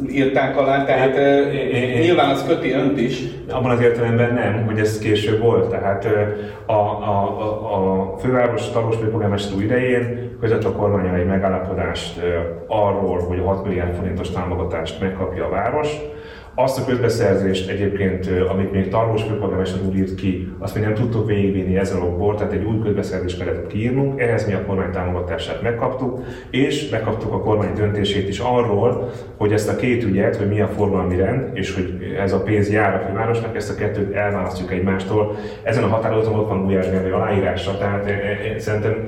[0.10, 3.22] írták alá, tehát é, é, é, nyilván az köti önt is.
[3.50, 5.70] Abban az értelemben nem, hogy ez később volt.
[5.70, 6.08] Tehát
[6.66, 12.20] a, a, a, a főváros tagos főpolgármester idején között a kormányon egy megállapodást
[12.68, 15.90] arról, hogy a 6 milliárd forintos támogatást megkapja a város,
[16.56, 21.28] azt a közbeszerzést egyébként, amit még Tarlós főpolgármester úr írt ki, azt még nem tudtuk
[21.28, 26.20] végigvinni ezzel okból, tehát egy új közbeszerzést kellett kiírnunk, ehhez mi a kormány támogatását megkaptuk,
[26.50, 30.68] és megkaptuk a kormány döntését is arról, hogy ezt a két ügyet, hogy mi a
[30.68, 35.36] forgalmi rend, és hogy ez a pénz jár a fővárosnak, ezt a kettőt elválasztjuk egymástól.
[35.64, 39.04] Ezen a határozaton ott van Gulyás Gergely aláírása, tehát e, e, szerintem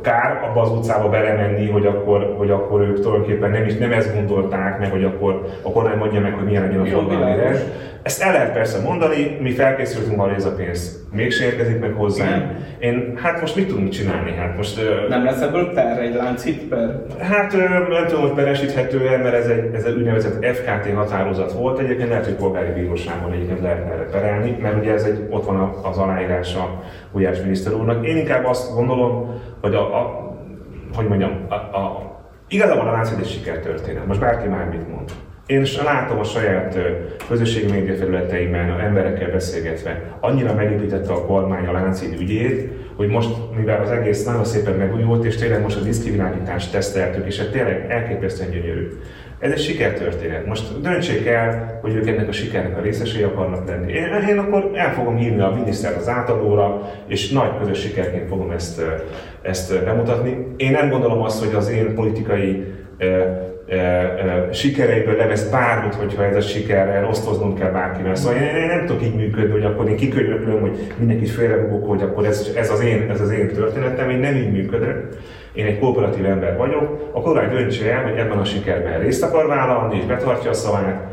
[0.00, 4.14] kár abba az utcába belemenni, hogy akkor, hogy akkor ők tulajdonképpen nem is nem ezt
[4.14, 7.56] gondolták meg, hogy akkor a kormány mondja meg, hogy milyen legyen a forgalmi
[8.02, 11.92] Ezt el lehet persze mondani, mi felkészültünk arra, hogy ez a pénz mégse érkezik meg
[11.92, 12.52] hozzá.
[12.78, 14.32] Én, hát most mit tudunk csinálni?
[14.32, 17.02] Hát most, nem lesz ebből per egy láncít per?
[17.18, 17.52] Hát
[17.88, 21.78] nem tudom, hogy peresíthető -e, mert ez egy, ez egy úgynevezett FKT határozat volt.
[21.78, 25.74] Egyébként lehet, hogy polgári bíróságon egyébként lehetne erre perelni, mert ugye ez egy, ott van
[25.82, 26.82] az aláírása
[27.12, 28.06] Gulyás miniszter úrnak.
[28.06, 30.28] Én inkább azt gondolom, hogy a, a
[30.94, 32.10] hogy mondjam, a, a,
[32.48, 34.06] igazából a láncid egy sikertörténet.
[34.06, 35.10] Most bárki már mit mond.
[35.46, 36.78] Én látom a saját
[37.28, 43.30] közösségi média felületeimben, a emberekkel beszélgetve, annyira megépítette a kormány a láncid ügyét, hogy most,
[43.56, 47.86] mivel az egész nagyon szépen megújult, és tényleg most a diszkriminálást teszteltük, és ez tényleg
[47.88, 48.88] elképesztően gyönyörű.
[49.40, 50.46] Ez egy sikertörténet.
[50.46, 53.92] Most döntsék el, hogy ők ennek a sikernek a részesei akarnak lenni.
[53.92, 58.50] Én, én akkor el fogom hívni a minisztert az átadóra, és nagy közös sikerként fogom
[58.50, 58.82] ezt,
[59.42, 60.46] ezt bemutatni.
[60.56, 62.64] Én nem gondolom azt, hogy az én politikai
[64.52, 68.14] sikereiből levesz bármit, hogyha ez a siker osztoznom kell bárkivel.
[68.14, 72.02] Szóval én, én, nem tudok így működni, hogy akkor én kikönyöklöm, hogy mindenkit félrebugok, hogy
[72.02, 75.08] akkor ez, ez, az én, ez az én történetem, én nem így működök.
[75.52, 79.46] Én egy kooperatív ember vagyok, a kormány döntse el, hogy ebben a sikerben részt akar
[79.46, 81.08] vállalni, és betartja a szavát.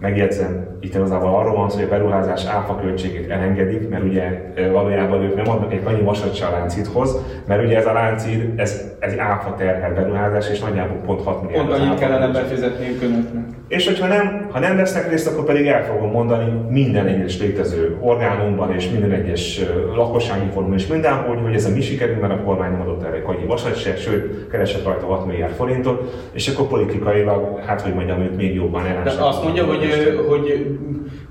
[0.00, 5.22] Megjegyzem, itt igazából arról van szó, hogy a beruházás áfa költségét elengedik, mert ugye valójában
[5.22, 8.82] ők nem adnak egy annyi vasat se a láncíthoz, mert ugye ez a láncid, ez,
[8.98, 11.68] ez egy áfa terhel beruházás, és nagyjából pont 6 milliárd.
[11.68, 13.44] Pont annyit kellene befizetniük önöknek.
[13.68, 17.96] És hogyha nem, ha nem vesznek részt, akkor pedig el fogom mondani minden egyes létező
[18.00, 19.60] orgánumban és minden egyes
[19.94, 23.22] lakossági fórumon és mindenhol, hogy ez a mi sikerünk, mert a kormány nem adott erre
[23.24, 28.20] annyi vasat se, sőt, keresett rajta 6 milliárd forintot, és akkor politikailag, hát hogy mondjam,
[28.20, 29.18] őt még jobban elássak.
[29.18, 29.87] De azt mondja, hogy
[30.28, 30.76] hogy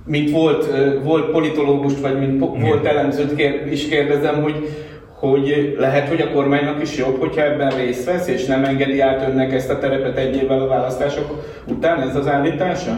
[0.06, 0.67] mint volt,
[1.04, 4.70] volt politológust, vagy mint volt elemzőt kér, is kérdezem, hogy,
[5.20, 9.28] hogy lehet, hogy a kormánynak is jobb, hogyha ebben részt vesz, és nem engedi át
[9.30, 12.96] önnek ezt a terepet egy évvel a választások után, ez az állítása?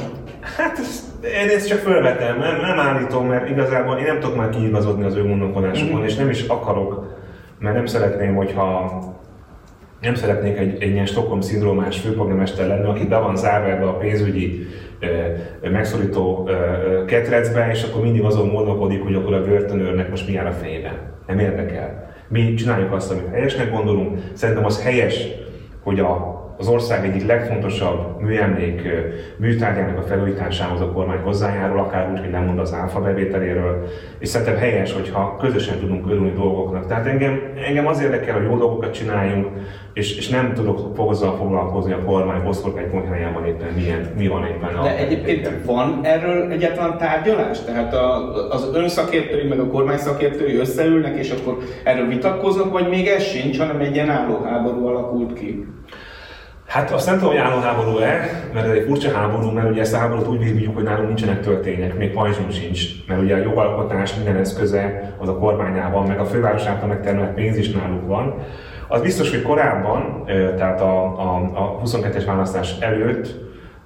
[0.58, 0.78] Hát
[1.22, 5.16] én ezt csak felvetem, nem, nem állítom, mert igazából én nem tudok már kiigazodni az
[5.16, 6.04] ő gondolkodásukon, mm.
[6.04, 7.18] és nem is akarok,
[7.60, 9.00] mert nem szeretném, hogyha
[10.02, 14.68] nem szeretnék egy, egy ilyen Stockholm szindrómás főpolgármester lenni, aki be van zárva a pénzügyi
[15.62, 16.50] megszorító
[17.06, 20.94] ketrecbe, és akkor mindig azon gondolkodik, hogy akkor a börtönőrnek most mi jár a fejében.
[21.28, 22.14] Nem érdekel.
[22.28, 24.20] Mi csináljuk azt, amit helyesnek gondolunk.
[24.34, 25.28] Szerintem az helyes,
[25.84, 28.82] hogy a az ország egyik legfontosabb műemlék
[29.38, 33.88] műtárgyának a felújításához a kormány hozzájárul, akár úgy, hogy mond az áfa bevételéről,
[34.20, 36.88] és szerintem helyes, hogyha közösen tudunk örülni dolgoknak.
[36.88, 39.48] Tehát engem, engem az érdekel, hogy jó dolgokat csináljunk,
[39.94, 42.42] és, és nem tudok hozzá foglalkozni a kormány
[43.12, 44.84] helyen van éppen milyen, mi van éppen.
[44.84, 45.62] De egyébként éppen.
[45.66, 47.64] van erről egyáltalán tárgyalás?
[47.64, 52.90] Tehát a, az ön szakértői meg a kormány szakértői összeülnek, és akkor erről vitatkoznak, vagy
[52.90, 55.66] még ez sincs, hanem egy ilyen állóháború alakult ki?
[56.70, 59.94] Hát azt nem tudom, hogy álló háború-e, mert ez egy furcsa háború, mert ugye ezt
[59.94, 64.16] a háborút úgy vívjuk, hogy nálunk nincsenek történtek, még pajzsunk sincs, mert ugye a jogalkotás
[64.16, 68.34] minden eszköze az a kormányában, meg a főváros által megtermelt pénz is náluk van.
[68.88, 70.24] Az biztos, hogy korábban,
[70.58, 73.36] tehát a, a, a 22-es választás előtt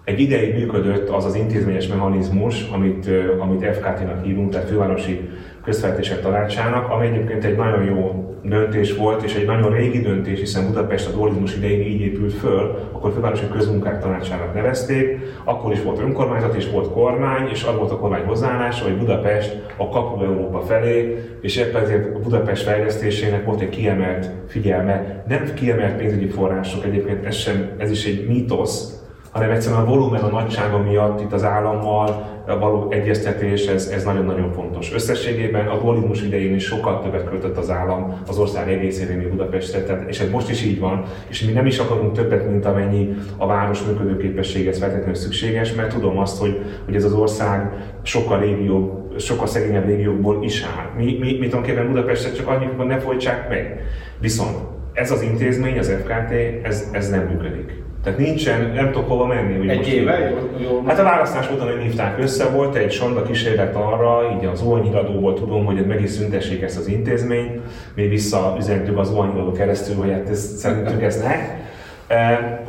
[0.04, 5.30] egy ideig működött az az intézményes mechanizmus, amit, amit FKT-nak hívunk, tehát fővárosi
[5.63, 10.67] közfeltések tanácsának, ami egyébként egy nagyon jó döntés volt, és egy nagyon régi döntés, hiszen
[10.67, 15.99] Budapest a dualizmus idején így épült föl, akkor fővárosi közmunkák tanácsának nevezték, akkor is volt
[15.99, 20.60] önkormányzat és volt kormány, és az volt a kormány hozzáállása, hogy Budapest a kapu Európa
[20.60, 26.86] felé, és éppen ezért a Budapest fejlesztésének volt egy kiemelt figyelme, nem kiemelt pénzügyi források,
[26.86, 28.92] egyébként ez, sem, ez is egy mítosz,
[29.34, 34.52] hanem egyszerűen a volumen, a nagysága miatt itt az állammal való egyeztetés, ez, ez nagyon-nagyon
[34.52, 34.93] fontos.
[34.93, 39.84] Összességében a dualizmus idején is sokkal többet költött az állam az ország egészére, mint Budapestre,
[39.84, 43.15] tehát, és ez most is így van, és mi nem is akarunk többet, mint amennyi
[43.38, 49.13] a város működőképességhez feltétlenül szükséges, mert tudom azt, hogy, hogy ez az ország sokkal régióbb,
[49.19, 50.89] sokkal szegényebb régiókból is áll.
[50.98, 53.82] Mi, mi, mi tulajdonképpen Budapestet csak annyit, hogy ne folytsák meg.
[54.19, 54.58] Viszont
[54.93, 56.32] ez az intézmény, az FKT,
[56.63, 57.83] ez, ez nem működik.
[58.04, 59.58] Tehát nincsen, nem tudok hova menni.
[59.58, 60.34] Hogy egy éve?
[60.86, 65.34] Hát a választás után, hogy hívták össze, volt egy sonda kísérlet arra, így az óványiradóból
[65.34, 67.60] tudom, hogy meg is szüntessék ezt az intézményt.
[67.96, 71.36] Mi visszaüzentük az óványiradó keresztül, hogy hát ez, szerintünk ez ne.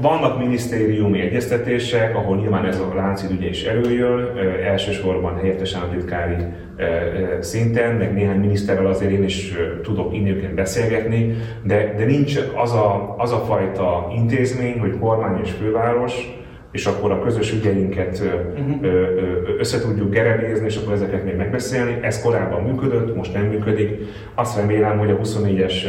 [0.01, 4.31] Vannak minisztériumi egyeztetések, ahol nyilván ez a láncid ugye is előjön,
[4.65, 12.05] elsősorban helyettes e, szinten, meg néhány miniszterrel azért én is tudok innőként beszélgetni, de, de
[12.05, 16.43] nincs az a, az a fajta intézmény, hogy kormány és főváros,
[16.73, 18.23] és akkor a közös ügyeinket
[18.59, 18.87] uh-huh.
[19.59, 21.99] össze tudjuk gerebézni, és akkor ezeket még megbeszélni.
[22.03, 24.01] Ez korábban működött, most nem működik.
[24.35, 25.87] Azt remélem, hogy a 24-es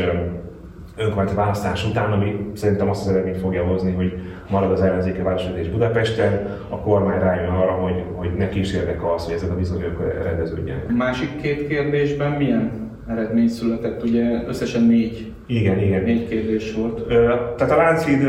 [0.97, 4.13] önkormányzati választás után, ami szerintem azt az eredményt fogja hozni, hogy
[4.49, 9.25] marad az ellenzéke városvezetés Budapesten, a kormány rájön arra, hogy, hogy neki is érdeke az,
[9.25, 10.85] hogy ezek a viszonyok rendeződjenek.
[10.89, 12.71] A másik két kérdésben milyen
[13.09, 14.03] eredmény született?
[14.03, 16.03] Ugye összesen négy, Igen, igen.
[16.03, 17.01] négy kérdés volt.
[17.07, 18.27] Ö, tehát a Lánchíd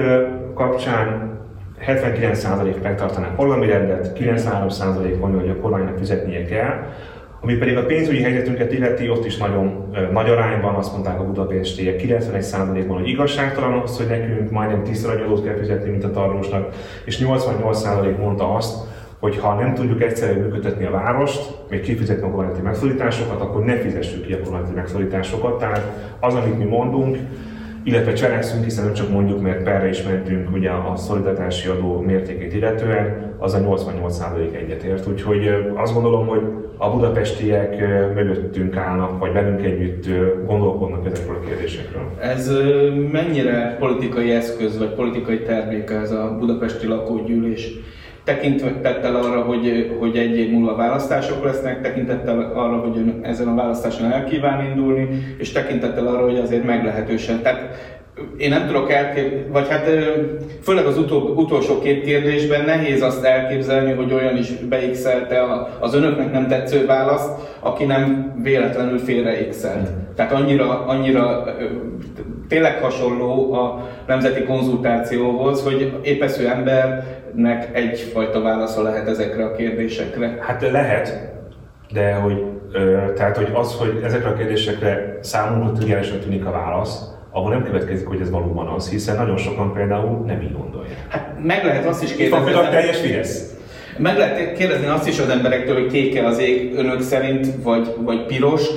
[0.54, 1.34] kapcsán
[1.86, 6.86] 79% megtartaná forgalmi rendet, 93% mondja, hogy a kormánynak fizetnie kell,
[7.40, 11.24] ami pedig a pénzügyi helyzetünket illeti, ott is nagyon ö, nagy arányban azt mondták a
[11.24, 16.10] budapestiek, 91%-ban, hogy igazságtalan az, hogy nekünk majdnem tízszer annyi adót kell fizetni, mint a
[16.10, 18.76] tarlósnak, és 88% mondta azt,
[19.18, 23.76] hogy ha nem tudjuk egyszerűen működtetni a várost, még kifizetni a kormányzati megszorításokat, akkor ne
[23.76, 25.58] fizessük ki a kormányzati megszorításokat.
[25.58, 25.82] Tehát
[26.20, 27.18] az, amit mi mondunk,
[27.86, 32.54] illetve cselekszünk, hiszen nem csak mondjuk, mert perre is mentünk ugye a szolidaritási adó mértékét
[32.54, 35.06] illetően, az a 88% egyetért.
[35.06, 36.40] Úgyhogy azt gondolom, hogy
[36.76, 37.78] a budapestiek
[38.14, 40.06] mögöttünk állnak, vagy velünk együtt
[40.46, 42.02] gondolkodnak ezekről a kérdésekről.
[42.20, 42.50] Ez
[43.12, 47.72] mennyire politikai eszköz, vagy politikai termék ez a budapesti lakógyűlés?
[48.26, 53.54] Tekintettel arra, hogy, hogy egy év múlva választások lesznek, tekintettel arra, hogy ön ezen a
[53.54, 55.08] választáson el kíván indulni,
[55.38, 57.42] és tekintettel arra, hogy azért meglehetősen.
[57.42, 57.76] Tehát
[58.36, 59.88] én nem tudok elképzelni, vagy hát
[60.62, 65.42] főleg az utol, utolsó két kérdésben nehéz azt elképzelni, hogy olyan is beixelte
[65.80, 69.90] az önöknek nem tetsző választ, aki nem véletlenül félreékszelt.
[70.16, 71.44] Tehát annyira, annyira
[72.48, 80.38] tényleg hasonló a nemzeti konzultációhoz, hogy épesző embernek egyfajta válasza lehet ezekre a kérdésekre.
[80.40, 81.34] Hát lehet,
[81.92, 87.14] de hogy, ö, tehát, hogy az, hogy ezekre a kérdésekre számunkra triviálisan tűnik a válasz,
[87.30, 91.06] abban nem következik, hogy ez valóban az, hiszen nagyon sokan például nem így gondolják.
[91.08, 93.54] Hát meg lehet azt is van kérdezni, például a teljes Fidesz.
[93.98, 98.26] meg lehet kérdezni azt is az emberektől, hogy kéke az ég önök szerint, vagy, vagy
[98.26, 98.68] piros,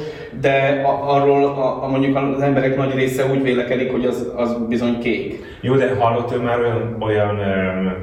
[0.41, 4.57] de a, arról a, a, mondjuk az emberek nagy része úgy vélekedik, hogy az, az
[4.69, 5.43] bizony kék.
[5.61, 7.35] Jó, de hallott ön már olyan, olyan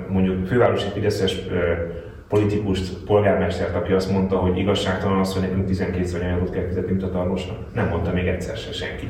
[0.09, 1.37] mondjuk fővárosi Fideszes
[2.29, 6.91] politikust, polgármestert, aki azt mondta, hogy igazságtalan az, hogy nekünk 12 annyi adót kell fizetni,
[6.91, 7.57] mint a tarlósnak?
[7.75, 9.09] Nem mondta még egyszer se senki.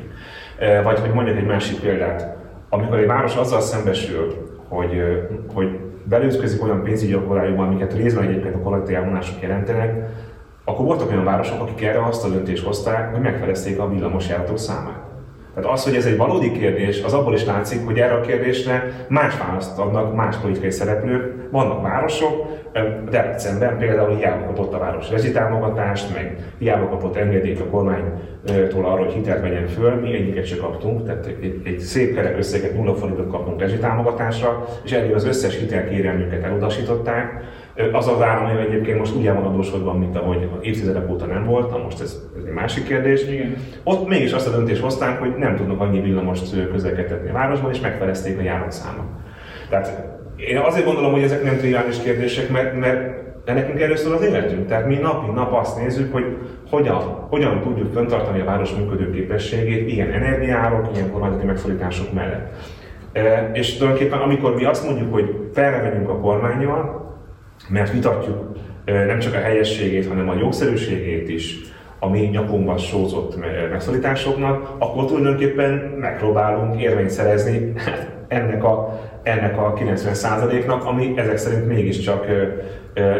[0.83, 2.35] Vagy hogy mondjak egy másik példát.
[2.69, 5.01] Amikor egy város azzal szembesül, hogy,
[5.53, 10.09] hogy belőzközik olyan pénzügyi akadályokban, amiket részben egyébként a kollektív elvonások jelentenek,
[10.67, 15.05] akkor voltak olyan városok, akik erre azt a döntést hozták, hogy megfelezték a villamosjáratok számát.
[15.55, 19.05] Tehát az, hogy ez egy valódi kérdés, az abból is látszik, hogy erre a kérdésre
[19.09, 21.51] más választ adnak más politikai szereplők.
[21.51, 22.45] Vannak városok,
[23.09, 29.13] Debrecenben például hiába kapott a város rezsitámogatást, meg hiába kapott engedélyt a kormánytól arra, hogy
[29.13, 33.29] hitelt vegyen föl, mi egyiket se kaptunk, tehát egy, egy szép kerek összeget, nulla forintot
[33.29, 37.43] kaptunk rezsitámogatásra, és eddig az összes hitelkérelmünket elutasították.
[37.91, 41.83] Az az állam egyébként most úgy el van adósodva, mint ahogy évtizedek óta nem volt,
[41.83, 43.27] most ez, ez egy másik kérdés.
[43.27, 43.55] Igen.
[43.83, 47.79] Ott mégis azt a döntést hozták, hogy nem tudnak annyi villamost közlekedtetni a városban, és
[47.79, 49.05] megfelezték a járatszámot.
[49.69, 54.21] Tehát én azért gondolom, hogy ezek nem triviális kérdések, mert, mert de nekünk először az
[54.21, 54.67] életünk.
[54.67, 56.37] Tehát mi nap mint nap azt nézzük, hogy
[56.69, 62.51] hogyan, hogyan tudjuk fenntartani a város működőképességét ilyen energiárok, ilyen kormányzati megszorítások mellett.
[63.13, 67.06] E, és tulajdonképpen amikor mi azt mondjuk, hogy felrevegyünk a kormányjal,
[67.69, 71.59] mert vitatjuk nem csak a helyességét, hanem a jogszerűségét is,
[71.99, 73.37] a mi nyakunkban sózott
[73.71, 77.73] megszorításoknak, akkor tulajdonképpen megpróbálunk érvényt szerezni
[78.27, 82.25] ennek a, ennek a 90%-nak, ami ezek szerint mégiscsak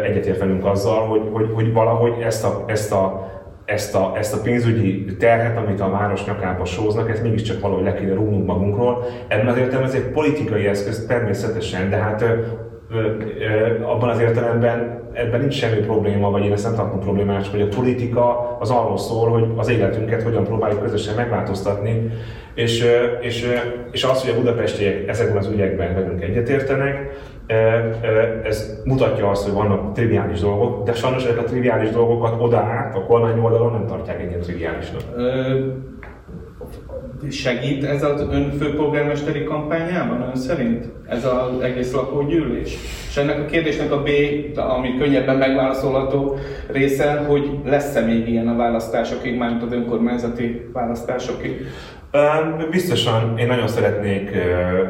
[0.03, 4.41] egyetért velünk azzal, hogy, hogy, hogy valahogy ezt a, ezt a ezt a, ezt a
[4.41, 9.05] pénzügyi terhet, amit a város nyakába sóznak, ezt mégiscsak valahogy le kéne rúgnunk magunkról.
[9.27, 12.25] Ebben az értelemben ez egy politikai eszköz természetesen, de hát
[13.82, 17.67] abban az értelemben ebben nincs semmi probléma, vagy én ezt nem tartom problémás, hogy a
[17.67, 22.12] politika az arról szól, hogy az életünket hogyan próbáljuk közösen megváltoztatni,
[22.54, 22.86] és,
[23.19, 23.47] és,
[23.91, 27.10] és az, hogy a budapestiek ezekben az ügyekben velünk egyetértenek,
[28.43, 32.95] ez mutatja azt, hogy vannak triviális dolgok, de sajnos ezek a triviális dolgokat oda át
[32.95, 35.02] a kormány oldalon nem tartják ennyire triviálisnak.
[37.30, 40.86] Segít ez az ön főpolgármesteri kampányában ön szerint?
[41.08, 42.77] Ez az egész lakógyűlés?
[43.10, 44.10] És ennek a kérdésnek a B,
[44.56, 46.38] ami könnyebben megválaszolható
[46.71, 51.65] része, hogy lesz-e még ilyen a választásokig, mármint az önkormányzati választásokig?
[52.72, 54.30] Biztosan én nagyon szeretnék,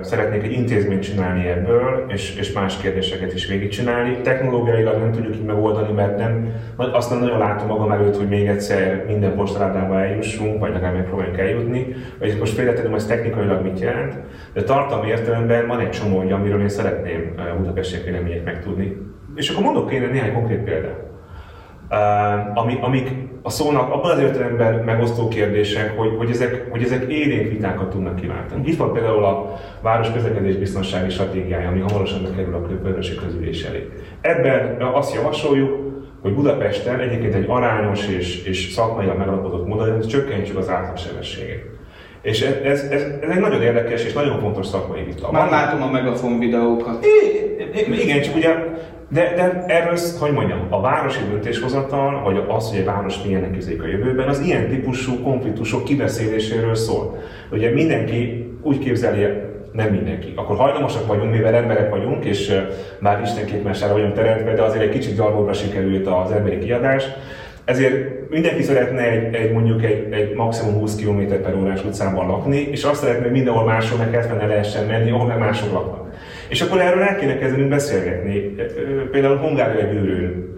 [0.02, 4.18] szeretnék egy intézményt csinálni ebből, és, és más kérdéseket is végigcsinálni.
[4.22, 8.48] Technológiailag nem tudjuk így megoldani, mert nem, azt nem nagyon látom magam előtt, hogy még
[8.48, 11.96] egyszer minden postaládába eljussunk, vagy legalább megpróbáljunk eljutni.
[12.20, 14.14] Vagy most félretenem, ez technikailag mit jelent,
[14.54, 18.98] de tartalmi értelemben van egy csomó, amiről én szeretném Budapestiek véleményét megtudni.
[19.36, 21.06] És akkor mondok én néhány konkrét példát.
[22.54, 23.10] Ami, amik
[23.42, 28.16] a szónak abban az értelemben megosztó kérdések, hogy, hogy, ezek, hogy ezek élénk vitákat tudnak
[28.16, 28.68] kiváltani.
[28.68, 33.90] Itt van például a város közlekedés biztonsági stratégiája, ami hamarosan bekerül a különböző közülés elé.
[34.22, 35.88] Ebben azt javasoljuk,
[36.22, 41.77] hogy Budapesten egyébként egy arányos és, és szakmailag megalapozott módon csökkentsük az átlagsebességet.
[42.28, 45.32] És ez, ez, ez, ez egy nagyon érdekes és nagyon fontos szakmai vita.
[45.32, 47.06] Már látom a megafon videókat.
[48.02, 48.56] Igen, csak ugye,
[49.10, 53.84] de, de erről, hogy mondjam, a városi döntéshozatal, vagy az, hogy egy város milyennek közék
[53.84, 57.18] a jövőben, az ilyen típusú konfliktusok kibeszéléséről szól.
[57.52, 59.26] Ugye mindenki úgy képzeli
[59.72, 60.34] nem mindenki.
[60.36, 62.62] Akkor hajlamosak vagyunk, mivel emberek vagyunk, és
[63.00, 67.04] már Isten képmesára vagyunk teremtve, de azért egy kicsit gyarlóra sikerült az emberi kiadás.
[67.68, 72.68] Ezért mindenki szeretne egy, egy mondjuk egy, egy maximum 20 km per órás utcában lakni,
[72.72, 76.08] és azt szeretné, hogy mindenhol máshol meg 70 lehessen menni, ahol meg mások laknak.
[76.50, 78.56] És akkor erről el kéne kezdenünk beszélgetni.
[79.12, 80.56] Például Hungária gyűrűn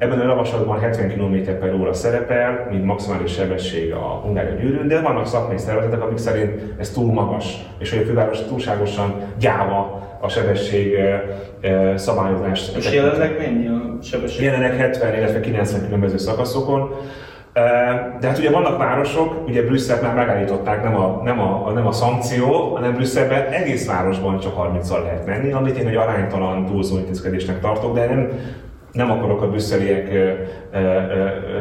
[0.00, 5.00] ebben a javaslatban 70 km per óra szerepel, mint maximális sebesség a Hungária gyűrűn, de
[5.00, 10.28] vannak szakmai szervezetek, amik szerint ez túl magas, és hogy a főváros túlságosan gyáva a
[10.28, 10.98] sebesség
[11.94, 12.70] szabályozás.
[12.76, 14.44] És jelenleg mennyi a sebesség?
[14.44, 16.94] Jelenleg 70, illetve 90 különböző szakaszokon.
[18.20, 21.92] De hát ugye vannak városok, ugye Brüsszelt már megállították, nem a, nem a, nem a
[21.92, 27.60] szankció, hanem Brüsszelben egész városban csak 30-al lehet menni, amit én egy aránytalan túlzó intézkedésnek
[27.60, 28.28] tartok, de nem,
[28.92, 30.08] nem akarok a brüsszeliek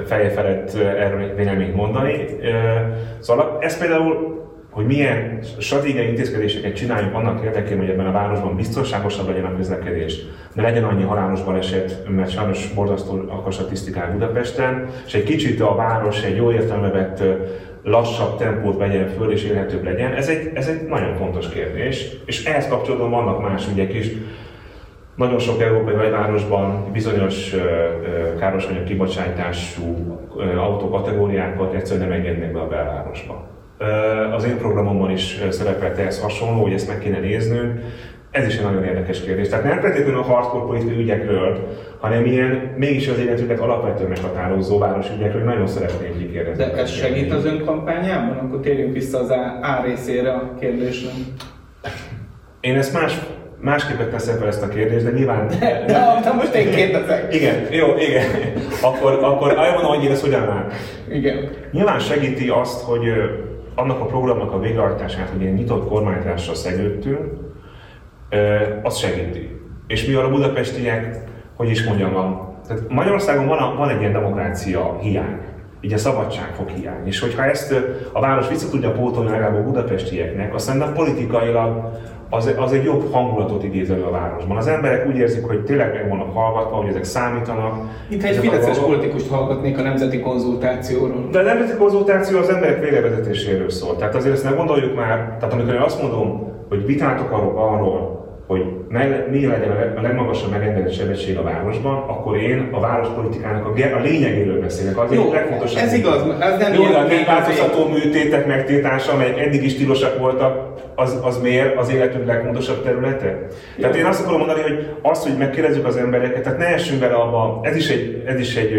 [0.05, 2.25] feje felett erről véleményt mondani.
[3.19, 4.37] Szóval ez például
[4.69, 10.17] hogy milyen stratégiai intézkedéseket csináljunk annak érdekében, hogy ebben a városban biztonságosabb legyen a közlekedés,
[10.53, 15.75] ne legyen annyi halálos baleset, mert sajnos borzasztó a statisztikák Budapesten, és egy kicsit a
[15.75, 17.23] város egy jó értelme vett
[17.83, 20.13] lassabb tempót vegyen föl és élhetőbb legyen.
[20.13, 24.07] Ez egy, ez egy nagyon fontos kérdés, és ehhez kapcsolatban vannak más ügyek is.
[25.19, 27.55] Nagyon sok európai nagyvárosban bizonyos
[28.39, 30.17] károsanyag kibocsátású
[30.57, 33.47] autókategóriákat egyszerűen nem engednek be a belvárosba
[34.35, 37.79] az én programomban is szerepelt ehhez hasonló, hogy ezt meg kéne néznünk.
[38.31, 39.47] Ez is egy nagyon érdekes kérdés.
[39.47, 41.67] Tehát nem feltétlenül a hardcore politikai ügyekről,
[41.99, 46.63] hanem ilyen mégis az életüket alapvetően meghatározó városi ügyekről nagyon szeretnék kikérdezni.
[46.63, 48.37] De ez segít az ön kampányában?
[48.37, 51.13] Akkor térjünk vissza az A, a részére a kérdésnek.
[52.59, 53.19] Én ezt más,
[53.61, 55.47] másképp teszem fel ezt a kérdést, de nyilván...
[55.59, 57.33] De, de, de most én kérdezek.
[57.33, 58.25] Igen, jó, igen.
[58.81, 60.73] Akkor, akkor elmondom, hogy én ezt hogyan lát.
[61.11, 61.49] Igen.
[61.71, 63.03] Nyilván segíti azt, hogy
[63.75, 67.19] annak a programnak a végrehajtását, hogy ilyen nyitott kormányzásra szegődtünk,
[68.83, 69.61] az segíti.
[69.87, 71.17] És mi a budapestiek,
[71.55, 75.37] hogy is mondjam, van, tehát Magyarországon van, a, van egy ilyen demokrácia hiány,
[75.81, 77.07] így a szabadságfok hiány.
[77.07, 77.75] És hogyha ezt
[78.11, 83.11] a város vissza tudja pótolni legalább a budapestieknek, azt szerintem politikailag az, az egy jobb
[83.11, 84.57] hangulatot idéz elő a városban.
[84.57, 87.77] Az emberek úgy érzik, hogy tényleg meg vannak hallgatva, hogy ezek számítanak.
[88.09, 91.27] Itt egy fideszes politikust hallgatnék a nemzeti konzultációról.
[91.31, 93.95] De a nemzeti konzultáció az emberek vélevezetéséről szól.
[93.95, 98.18] Tehát azért ezt ne gondoljuk már, tehát amikor én azt mondom, hogy vitát akarok arról,
[98.49, 98.65] hogy
[99.31, 104.59] mi legyen a legmagasabb megengedett sebesség a városban, akkor én a várospolitikának a, a lényegéről
[104.59, 104.97] beszélek.
[104.97, 105.83] Az Jó, legfontosabb.
[105.83, 111.19] Ez igaz, ez nem Jó, a változható műtétek megtiltása, amelyek eddig is tilosak voltak, az,
[111.23, 113.27] az miért az életünk legfontosabb területe?
[113.27, 113.81] Jó.
[113.81, 117.15] Tehát én azt akarom mondani, hogy azt, hogy megkérdezzük az embereket, tehát ne essünk bele
[117.15, 118.73] abba, ez is egy, ez is egy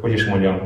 [0.00, 0.60] hogy is mondjam,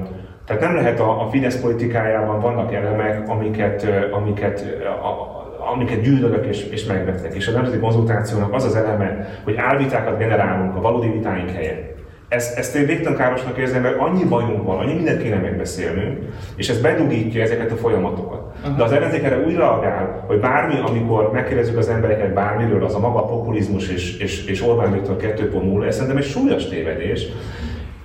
[0.46, 4.64] tehát nem lehet a, a Fidesz politikájában vannak elemek, amiket, amiket
[5.02, 5.38] a,
[5.72, 7.34] amiket gyűlölök és, és megvettek.
[7.34, 11.96] És a nemzeti konzultációnak az az eleme, hogy álvitákat generálunk a valódi vitáink helyett.
[12.28, 16.18] Ezt, ezt én végtelen károsnak érzem, mert annyi bajunk van, annyi mindent kéne megbeszélnünk,
[16.56, 18.52] és ez bedugítja ezeket a folyamatokat.
[18.76, 22.98] De az ellenzék erre úgy reagál, hogy bármi, amikor megkérdezzük az embereket bármiről, az a
[22.98, 27.26] maga populizmus és, és, és Orbán Viktor 2.0, ez szerintem egy súlyos tévedés,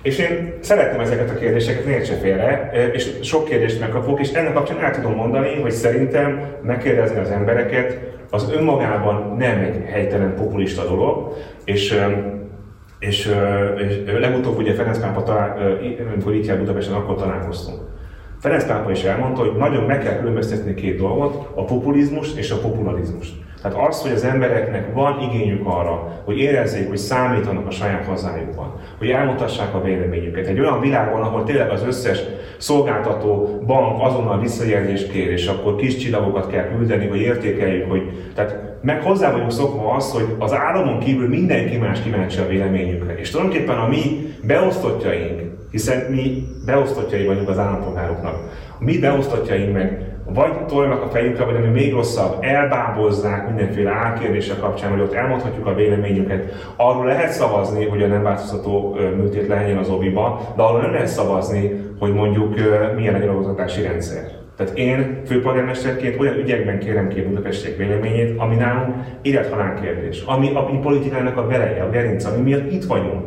[0.04, 4.52] és én szeretem ezeket a kérdéseket, ne értse félre, és sok kérdést megkapok, és ennek
[4.52, 10.84] kapcsán el tudom mondani, hogy szerintem megkérdezni az embereket az önmagában nem egy helytelen populista
[10.88, 12.00] dolog, és
[12.98, 13.30] és,
[13.88, 15.78] és legutóbb ugye Ferenc pápa talál,
[16.12, 17.78] amikor itt jár Budapesten, akkor találkoztunk.
[18.40, 22.58] Ferenc pápa is elmondta, hogy nagyon meg kell különböztetni két dolgot, a populizmus és a
[22.58, 23.34] popularizmust.
[23.64, 28.74] Tehát az, hogy az embereknek van igényük arra, hogy érezzék, hogy számítanak a saját hazájukban,
[28.98, 30.46] hogy elmutassák a véleményüket.
[30.46, 32.22] Egy olyan világban, ahol tényleg az összes
[32.58, 38.58] szolgáltató bank azonnal visszajelzést kér, és akkor kis csillagokat kell küldeni, hogy értékeljük, hogy tehát
[38.82, 43.14] meg hozzá vagyunk szokva az, hogy az államon kívül mindenki más kíváncsi a véleményünkre.
[43.14, 45.40] És tulajdonképpen a mi beosztottjaink,
[45.70, 48.34] hiszen mi beosztottjai vagyunk az állampolgároknak,
[48.80, 54.58] a mi beosztottjaink meg vagy tolnak a fejükre, vagy ami még rosszabb, elbábozzák mindenféle álkérdések
[54.58, 56.72] kapcsán, hogy ott elmondhatjuk a véleményünket.
[56.76, 61.06] Arról lehet szavazni, hogy a nem változtató műtét lehenjen az oviba, de arról nem lehet
[61.06, 62.54] szavazni, hogy mondjuk
[62.96, 64.42] milyen legyen az oktatási rendszer.
[64.56, 70.50] Tehát én főpolgármesterként olyan ügyekben kérem ki a budapestiek véleményét, ami nálunk élethalál kérdés, ami
[70.54, 73.24] a politikának a beleje, a gerinc, ami miatt itt vagyunk.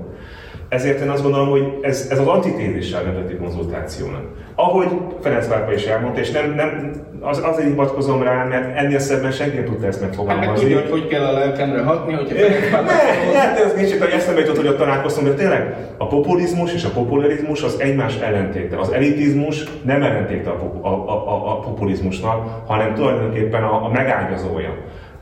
[0.70, 4.24] Ezért én azt gondolom, hogy ez, ez az antitézissel nemzeti konzultációnak.
[4.56, 4.88] Ahogy
[5.22, 6.92] Ferenc Várpa is elmondta, és nem, nem
[7.22, 10.46] az, azért hivatkozom rá, mert ennél szebben senki nem tudta ezt megfogalmazni.
[10.46, 12.36] Hát meg tudja, hogy hogy kell a lelkemre hatni, hogyha
[12.82, 16.84] Ne, lehet, ez nincs hogy eszembe jutott, hogy ott találkoztam, de tényleg a populizmus és
[16.84, 18.78] a popularizmus az egymás ellentéte.
[18.78, 24.76] Az elitizmus nem ellentéte a, a, a, a populizmusnak, hanem tulajdonképpen a, a megágyazója.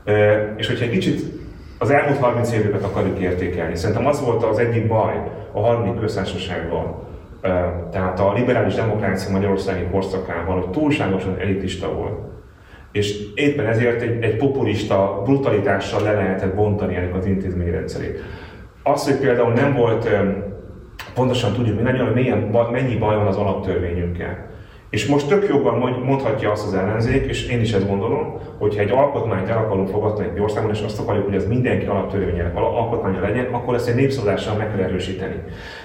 [0.04, 1.45] E, és hogyha egy kicsit
[1.78, 3.76] az elmúlt 30 évet akarjuk értékelni.
[3.76, 5.14] Szerintem az volt az egyik baj
[5.52, 6.94] a harmadik köztársaságban,
[7.90, 12.18] tehát a liberális demokrácia Magyarországi korszakában, hogy túlságosan elitista volt.
[12.92, 18.20] És éppen ezért egy, egy populista brutalitással le lehetett bontani ennek az intézményrendszerét.
[18.82, 20.08] Az, hogy például nem volt,
[21.14, 22.38] pontosan tudjuk hogy milyen,
[22.70, 24.46] mennyi baj van az alaptörvényünkkel.
[24.90, 28.90] És most tök jobban mondhatja azt az ellenzék, és én is ezt gondolom, hogyha egy
[28.90, 33.46] alkotmányt el akarunk fogadni egy országban, és azt akarjuk, hogy ez mindenki alaptörvényének alkotmánya legyen,
[33.54, 35.42] akkor ezt egy népszavazással meg kell erősíteni.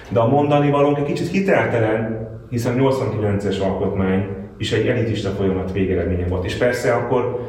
[0.08, 4.26] De a mondani valónk egy kicsit hiteltelen, hiszen 89-es alkotmány
[4.58, 6.44] is egy elitista folyamat végeredménye volt.
[6.44, 7.40] És persze akkor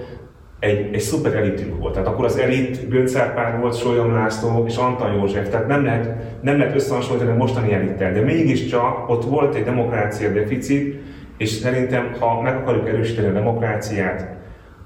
[0.60, 1.94] egy, egy szuper elitünk volt.
[1.94, 5.50] Tehát akkor az elit Göncárpár volt, Solyom László és Antal József.
[5.50, 8.14] Tehát nem lehet, nem lehet összehasonlítani a mostani elittel.
[8.14, 11.02] De mégiscsak ott volt egy demokrácia deficit,
[11.44, 14.28] és szerintem, ha meg akarjuk erősíteni a demokráciát,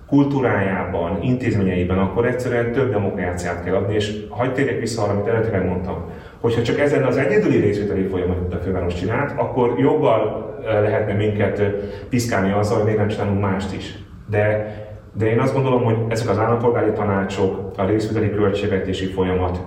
[0.07, 5.57] kultúrájában, intézményeiben, akkor egyszerűen több demokráciát kell adni, és hagyd térjek vissza arra, amit előtte
[5.57, 6.05] megmondtam,
[6.39, 11.61] hogyha csak ezen az egyedüli részvételi folyamatot a főváros csinált, akkor eh, lehetne minket
[12.09, 13.97] piszkálni azzal, hogy még nem csinálunk mást is.
[14.29, 14.75] De,
[15.13, 19.59] de én azt gondolom, hogy ezek az állampolgári tanácsok, a részvételi költségvetési folyamat,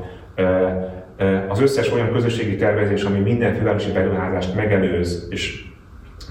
[1.48, 5.69] az összes olyan közösségi tervezés, ami minden fővárosi beruházást megelőz, és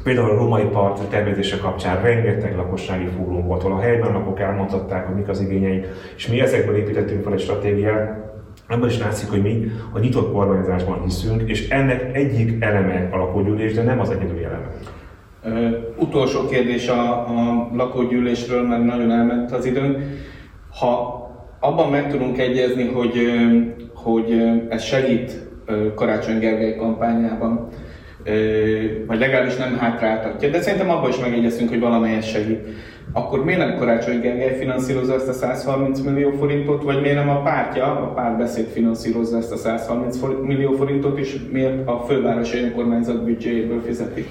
[0.03, 5.05] Például a római part tervezése kapcsán rengeteg lakossági fórum volt, ahol a helyben lakók elmondhatták,
[5.05, 8.27] hogy mik az igényeik, és mi ezekből építettünk fel egy stratégiát,
[8.67, 13.73] Ebből is látszik, hogy mi a nyitott kormányzásban hiszünk, és ennek egyik eleme a lakógyűlés,
[13.73, 14.67] de nem az egyedüli eleme.
[15.43, 19.97] Ö, utolsó kérdés a, a lakógyűlésről, mert nagyon elment az időnk.
[20.79, 21.19] Ha
[21.59, 23.15] abban meg tudunk egyezni, hogy,
[23.93, 25.47] hogy ez segít
[25.95, 27.67] Karácsony Gergely kampányában,
[29.07, 32.59] vagy legalábbis nem hátráltatja, de szerintem abban is megegyeztünk, hogy valamelyes segít.
[33.13, 37.41] Akkor miért nem Karácsony Gergely finanszírozza ezt a 130 millió forintot, vagy miért nem a
[37.41, 43.81] pártja, a párbeszéd finanszírozza ezt a 130 millió forintot, és miért a fővárosi önkormányzat büdzséjéből
[43.85, 44.27] fizetik?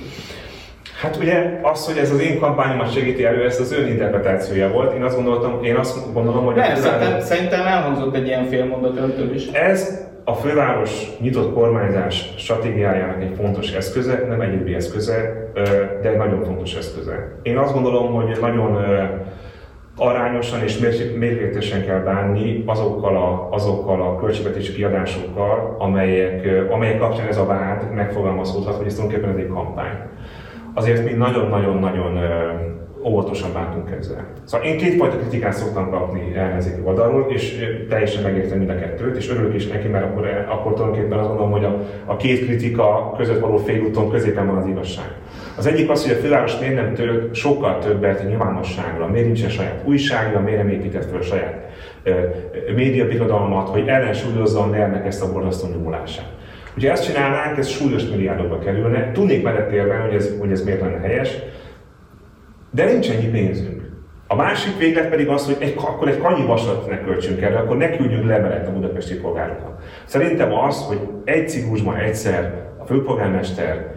[1.00, 4.94] Hát ugye az, hogy ez az én kampányomat segíti elő, ez az ön interpretációja volt.
[4.94, 6.54] Én azt gondoltam, én azt gondolom, hogy...
[6.54, 9.46] Nem, szerintem, szerintem elhangzott egy ilyen félmondat öntől is.
[9.46, 15.50] Ez a főváros nyitott kormányzás stratégiájának egy fontos eszköze, nem egyéb eszköze,
[16.02, 17.38] de nagyon fontos eszköze.
[17.42, 18.78] Én azt gondolom, hogy nagyon
[19.96, 20.78] arányosan és
[21.18, 27.94] mértékesen kell bánni azokkal a, azokkal a költségvetési kiadásokkal, amelyek, amelyek kapcsán ez a vád
[27.94, 30.06] megfogalmazódhat, hogy ez tulajdonképpen ez egy kampány.
[30.78, 32.18] Azért mi nagyon-nagyon-nagyon
[33.04, 34.26] óvatosan bántunk ezzel.
[34.44, 39.30] Szóval én kétfajta kritikát szoktam kapni ellenzéki oldalról, és teljesen megértem mind a kettőt, és
[39.30, 43.40] örülök is neki, mert akkor, akkor tulajdonképpen azt gondolom, hogy a, a két kritika között
[43.40, 45.06] való félúton középen van az igazság.
[45.56, 49.82] Az egyik az, hogy a főváros miért nem tölt sokkal többet nyilvánosságra, miért nincsen saját
[49.84, 51.68] újságra, miért nem épített fel saját
[52.74, 56.37] média birodalmat, hogy ellensúlyozza a ezt a borzasztó nyomulását.
[56.76, 59.12] Ugye ezt csinálnánk, ez súlyos milliárdokba kerülne.
[59.12, 61.38] Tudnék térben, hogy ez, hogy ez miért lenne helyes,
[62.70, 63.82] de nincs ennyi pénzünk.
[64.26, 67.76] A másik véglet pedig az, hogy egy, akkor egy kanyi vasat ne költsünk erre, akkor
[67.76, 69.82] ne küldjünk levelet a budapesti polgároknak.
[70.04, 73.94] Szerintem az, hogy egy ciklusban egyszer a főpolgármester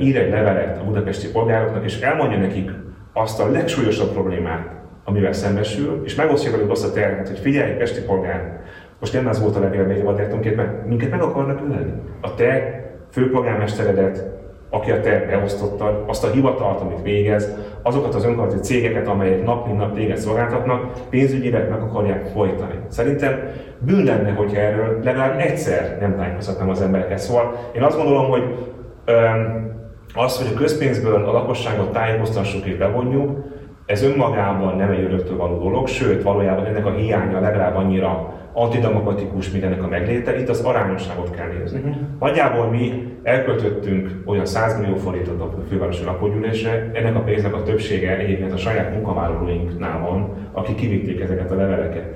[0.00, 2.70] ír egy levelet a budapesti polgároknak, és elmondja nekik
[3.12, 4.68] azt a legsúlyosabb problémát,
[5.04, 8.57] amivel szembesül, és megosztja velük azt a terhet, hogy figyelj, Pesti polgár,
[9.00, 11.92] most nem ez volt a levél még, de tulajdonképpen minket meg akarnak ölni.
[12.20, 14.36] A te főpolgármesteredet,
[14.70, 19.66] aki a te beosztottad, azt a hivatalt, amit végez, azokat az önkormányzati cégeket, amelyek nap
[19.66, 22.74] mint nap téged szolgáltatnak, pénzügyileg meg akarják folytani.
[22.88, 23.38] Szerintem
[23.78, 27.18] bűn lenne, hogyha erről legalább egyszer nem tájékoztatnám az embereket.
[27.18, 28.42] Szóval én azt gondolom, hogy
[29.04, 29.66] öm,
[30.14, 33.38] az, hogy a közpénzből a lakosságot tájékoztassuk és bevonjuk,
[33.88, 39.50] Ez önmagában nem egy öröktől való dolog, sőt, valójában ennek a hiánya legalább annyira antidemokratikus,
[39.50, 41.78] mint ennek a megléte, itt az arányosságot kell nézni.
[41.78, 41.96] Uh-huh.
[42.20, 48.18] Nagyjából mi elköltöttünk olyan 100 millió forintot a fővárosi lakógyűlésre, ennek a pénznek a többsége
[48.18, 52.14] egyébként a saját munkavállalóinknál van, akik kivitték ezeket a leveleket.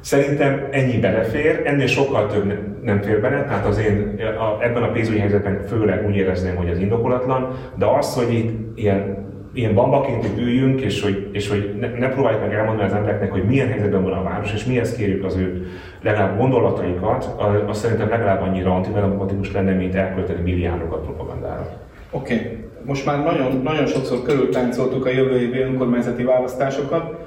[0.00, 2.52] Szerintem ennyi belefér, ennél sokkal több
[2.82, 6.68] nem fér bele, tehát az én a, ebben a pénzügyi helyzetben főleg úgy érezném, hogy
[6.68, 7.48] ez indokolatlan,
[7.78, 9.23] de az, hogy itt ilyen
[9.54, 13.32] ilyen bambaként itt üljünk, és hogy, és hogy ne, ne próbáljuk meg elmondani az embereknek,
[13.32, 15.66] hogy milyen helyzetben van a város, és mihez kérjük az ő
[16.02, 17.34] legalább gondolataikat,
[17.66, 21.66] az szerintem legalább annyira antidemokratikus lenne, mint elkölteni milliárdokat propagandára.
[22.10, 22.64] Oké, okay.
[22.84, 27.26] most már nagyon, nagyon sokszor körültáncoltuk a jövő évi önkormányzati választásokat,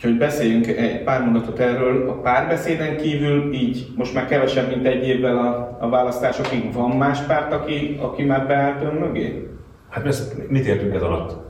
[0.00, 2.08] Úgyhogy beszéljünk egy pár mondatot erről.
[2.08, 7.20] A párbeszéden kívül így most már kevesebb, mint egy évvel a, a választásokig van más
[7.20, 9.48] párt, aki, aki már beállt ön mögé?
[9.88, 11.47] Hát ezt mit értünk ez alatt?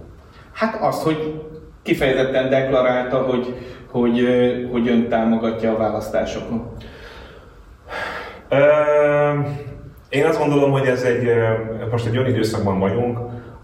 [0.59, 1.43] Hát azt, hogy
[1.83, 3.55] kifejezetten deklarálta, hogy,
[3.91, 4.21] hogy,
[4.73, 6.73] hogy ön támogatja a választásokon.
[10.09, 11.29] Én azt gondolom, hogy ez egy,
[11.91, 13.19] most egy olyan időszakban vagyunk,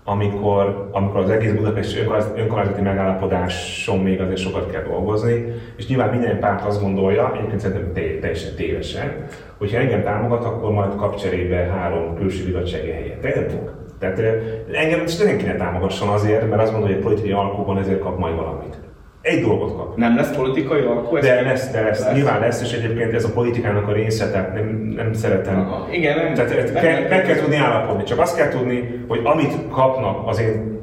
[0.05, 1.99] amikor, amikor az egész budapesti
[2.37, 5.45] önkormányzati megállapodáson még azért sokat kell dolgozni,
[5.77, 9.27] és nyilván minden párt azt gondolja, egyébként szerintem teljesen tévesen,
[9.59, 11.21] hogy ha engem támogat, akkor majd kap
[11.51, 13.21] három külső bizottsági helyet.
[13.21, 13.83] De.
[14.13, 14.43] Tehát
[14.73, 18.37] engem senki ne támogasson azért, mert azt gondolja, hogy egy politikai alkóban ezért kap majd
[18.37, 18.77] valamit.
[19.21, 19.97] Egy dolgot kap.
[19.97, 21.19] Nem lesz politikai alkú?
[21.19, 22.05] De lesz, de lesz.
[22.05, 22.15] lesz.
[22.15, 25.59] Nyilván lesz, és egyébként ez a politikának a része, tehát nem, nem szeretem.
[25.59, 26.35] Aha, igen, nem.
[26.35, 28.03] Tehát nem, kell, nem, meg kell tudni állapodni.
[28.03, 30.81] Csak azt kell tudni, hogy amit kapnak az én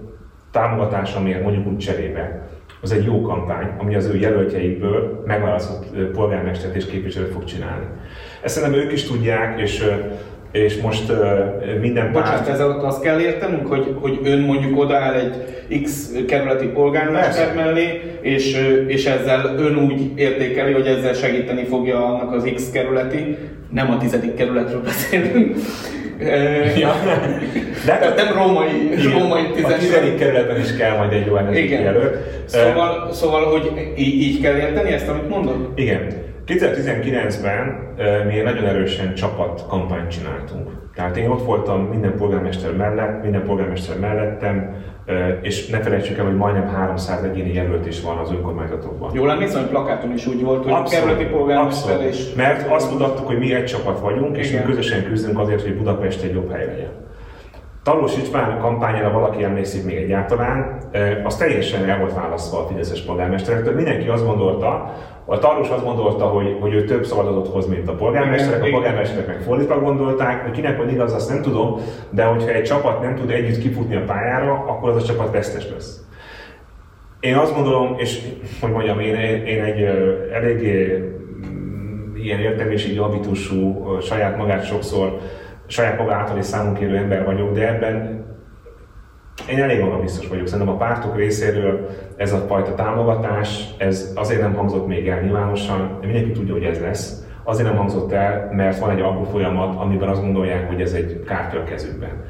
[0.51, 2.49] támogatásomért, mondjuk úgy cserébe,
[2.82, 7.86] az egy jó kampány, ami az ő jelöltjeikből megválasztott polgármestert és képviselőt fog csinálni.
[8.41, 9.86] Ezt szerintem ők is tudják, és
[10.52, 11.18] és most uh,
[11.82, 12.26] minden párt...
[12.26, 15.34] Bocsánat, ezzel azt kell értenünk, hogy, hogy ön mondjuk odaáll egy
[15.84, 22.34] X kerületi polgármester mellé, és, és ezzel ön úgy értékeli, hogy ezzel segíteni fogja annak
[22.34, 23.38] az X kerületi,
[23.70, 25.56] nem a tizedik kerületről beszélünk,
[26.78, 26.93] Ja.
[27.86, 29.72] De hát nem római, igen, római tízes.
[29.72, 31.36] A tizedik kerületben is kell majd egy jó
[31.70, 32.16] jelölt.
[32.45, 35.72] Szóval, szóval, hogy így, így kell érteni ezt, amit mondod?
[35.76, 36.08] Igen.
[36.60, 37.93] 2019-ben
[38.28, 40.70] mi egy nagyon erősen csapat kampányt csináltunk.
[40.95, 44.76] Tehát én ott voltam minden polgármester mellett, minden polgármester mellettem,
[45.41, 49.12] és ne felejtsük el, hogy majdnem 300 egyéni jelölt is van az önkormányzatokban.
[49.14, 52.34] Jól emlékszem, hogy plakáton is úgy volt, hogy abszolút, kerületi polgármester és...
[52.34, 54.62] Mert azt mutattuk, hogy mi egy csapat vagyunk, és Igen.
[54.62, 57.01] mi közösen küzdünk azért, hogy Budapest egy jobb hely legyen.
[57.84, 60.77] Talós István kampányára valaki emlékszik még egyáltalán,
[61.23, 63.75] az teljesen el volt választva a Fideszes polgármesterektől.
[63.75, 64.93] Mindenki azt gondolta,
[65.25, 69.27] a Talós azt gondolta, hogy, hogy ő több szavazatot hoz, mint a polgármesterek, a polgármesterek
[69.27, 71.79] meg fordítva gondolták, hogy kinek van igaz, azt nem tudom,
[72.09, 75.69] de hogyha egy csapat nem tud együtt kifutni a pályára, akkor az a csapat vesztes
[75.69, 75.99] lesz.
[77.19, 78.19] Én azt gondolom, és
[78.61, 79.15] hogy mondjam, én,
[79.45, 79.82] én egy
[80.34, 85.19] eléggé mm, ilyen értelmiségi habitusú, saját magát sokszor
[85.72, 88.26] saját maga által is számunk érő ember vagyok, de ebben
[89.49, 90.47] én elég biztos vagyok.
[90.47, 95.97] Szerintem a pártok részéről ez a fajta támogatás, ez azért nem hangzott még el nyilvánosan,
[96.01, 97.26] de mindenki tudja, hogy ez lesz.
[97.43, 101.24] Azért nem hangzott el, mert van egy alkú folyamat, amiben azt gondolják, hogy ez egy
[101.28, 102.24] kártya kezükben.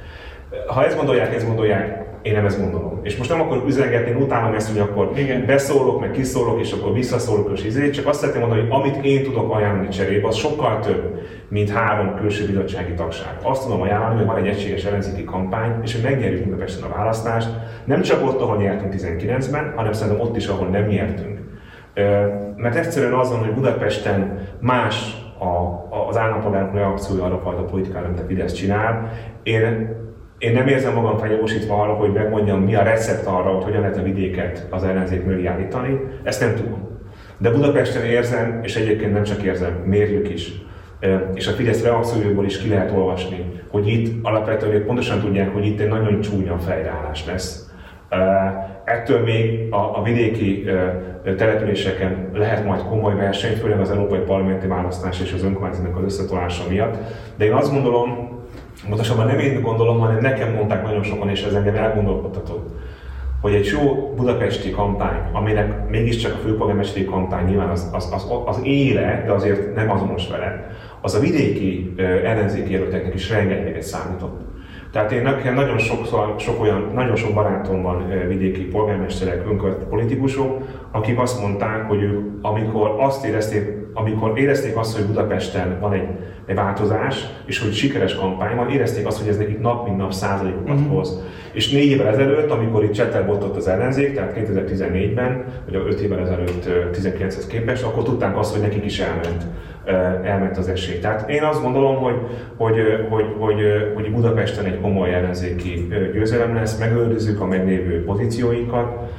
[0.68, 3.00] Ha ezt gondolják, ezt gondolják, én nem ezt gondolom.
[3.04, 5.46] És most nem akarok üzengetni, utálom ezt, hogy akkor Igen.
[5.46, 9.24] beszólok, meg kiszólok, és akkor visszaszólok, és izé, csak azt szeretném mondani, hogy amit én
[9.24, 13.38] tudok ajánlani cserébe, az sokkal több, mint három külső bizottsági tagság.
[13.42, 17.50] Azt tudom ajánlani, hogy van egy egységes ellenzéki kampány, és hogy megnyerjük Budapesten a választást,
[17.86, 21.40] nem csak ott, ahol nyertünk 19-ben, hanem szerintem ott is, ahol nem nyertünk.
[22.56, 28.20] Mert egyszerűen azon, hogy Budapesten más a, az állampolgárok reakciója arra a fajta politikára, amit
[28.20, 29.12] a Fidesz csinál.
[29.44, 29.96] Én
[30.42, 33.98] én nem érzem magam feljogosítva arra, hogy megmondjam, mi a recept arra, hogy hogyan lehet
[33.98, 36.00] a vidéket az ellenzék mögé állítani.
[36.24, 37.00] Ezt nem tudom.
[37.38, 40.52] De Budapesten érzem, és egyébként nem csak érzem, mérjük is.
[41.34, 45.80] És a Fidesz reakciójából is ki lehet olvasni, hogy itt alapvetően pontosan tudják, hogy itt
[45.80, 47.70] egy nagyon csúnya fejreállás lesz.
[48.86, 50.66] Ettől még a, a vidéki
[51.38, 56.64] településeken lehet majd komoly verseny, főleg az európai parlamenti választás és az önkormányzatnak az összetolása
[56.70, 56.98] miatt.
[57.38, 58.40] De én azt gondolom,
[58.90, 62.70] Pontosabban nem én gondolom, hanem nekem mondták nagyon sokan, és ez engem elgondolkodtatott,
[63.42, 68.60] hogy egy jó budapesti kampány, aminek mégiscsak a főpolgármesteri kampány nyilván az, az, az, az
[68.64, 70.72] éle, de azért nem azonos vele,
[71.02, 74.42] az a vidéki ellenzéki jelölteknek is rengeteget számított.
[74.92, 76.06] Tehát én nekem nagyon sok,
[76.38, 80.62] sok olyan, nagyon sok barátom van vidéki polgármesterek, önkormányzati politikusok,
[80.92, 86.08] akik azt mondták, hogy ők, amikor azt érezték, amikor érezték azt, hogy Budapesten van egy,
[86.46, 90.14] egy változás, és hogy sikeres kampány van, érezték azt, hogy ez nekik nap mint nap
[90.14, 90.90] százalékokat mm-hmm.
[90.90, 91.22] hoz.
[91.52, 96.70] És négy évvel ezelőtt, amikor itt csetelbotott az ellenzék, tehát 2014-ben, vagy 5 évvel ezelőtt
[96.94, 99.46] 19-hez képest, akkor tudták azt, hogy nekik is elment
[100.24, 101.00] elment az esély.
[101.00, 102.16] Tehát én azt gondolom, hogy,
[102.58, 102.76] hogy,
[103.10, 103.62] hogy, hogy,
[103.94, 109.12] hogy Budapesten egy komoly ellenzéki győzelem lesz, megőrizzük a meglévő pozícióinkat,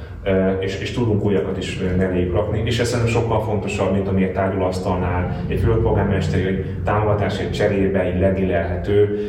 [0.59, 2.61] és, és tudunk újakat is melléjük rakni.
[2.65, 7.99] És ez szerintem sokkal fontosabb, mint ami egy tárgyalóasztalnál, egy főpolgármesteri egy támogatás egy cserébe,
[7.99, 9.19] egy legilelhető.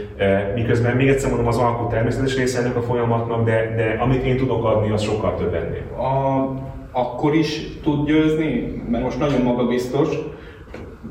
[0.55, 4.37] Miközben még egyszer mondom, az alkot természetes része ennek a folyamatnak, de, de amit én
[4.37, 6.05] tudok adni, az sokkal több ennél.
[6.05, 6.49] A,
[6.93, 10.09] akkor is tud győzni, mert most nagyon magabiztos,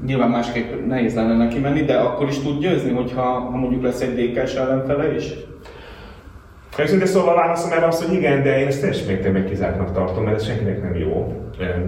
[0.05, 4.01] nyilván másképp nehéz lenne neki menni, de akkor is tud győzni, hogyha ha mondjuk lesz
[4.01, 5.23] egy DK-s ellenfele is?
[6.78, 10.36] Őszintén szóval válaszom erre azt, hogy igen, de én ezt teljes mértékben kizártnak tartom, mert
[10.36, 11.34] ez senkinek nem jó.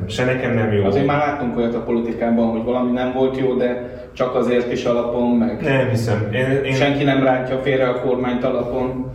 [0.07, 0.83] Se nekem nem jó.
[0.83, 4.85] Azért már láttunk olyat a politikában, hogy valami nem volt jó, de csak azért is
[4.85, 6.27] alapon, meg nem hiszem.
[6.31, 6.73] Én, én...
[6.73, 9.11] senki nem rántja félre a kormányt alapon.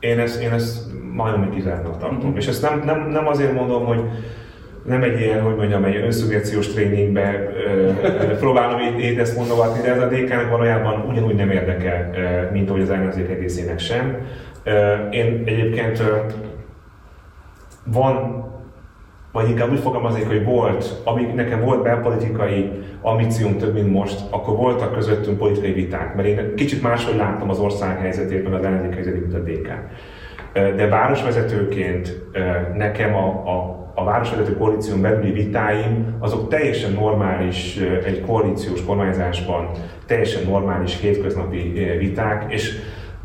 [0.00, 0.78] Én ezt, én ezt
[1.12, 2.28] majdnem kizártnak tartom.
[2.28, 2.36] Mm-hmm.
[2.36, 4.00] És ezt nem, nem, nem azért mondom, hogy
[4.84, 7.52] nem egy ilyen, hogy mondjam, egy önszubjekciós tréningbe
[8.38, 12.10] próbálom itt, itt ezt mondogatni, de ez a DK-nek valójában ugyanúgy nem érdekel,
[12.52, 14.16] mint ahogy az ellenzék egészének sem.
[15.10, 16.02] Én egyébként
[17.84, 18.44] van,
[19.32, 22.70] vagy inkább úgy fogalmaznék, hogy volt, amíg nekem volt belpolitikai
[23.02, 27.58] ambícióm több, mint most, akkor voltak közöttünk politikai viták, mert én kicsit máshogy láttam az
[27.58, 29.68] ország helyzetét, meg az ellenzék helyzetét, mint a DK.
[30.52, 32.16] De városvezetőként
[32.74, 39.70] nekem a, a a városvezető koalíción belüli vitáim, azok teljesen normális, egy koalíciós kormányzásban
[40.06, 42.78] teljesen normális hétköznapi viták, és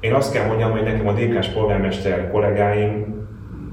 [0.04, 3.22] én azt kell mondjam, hogy nekem a DK-s polgármester kollégáim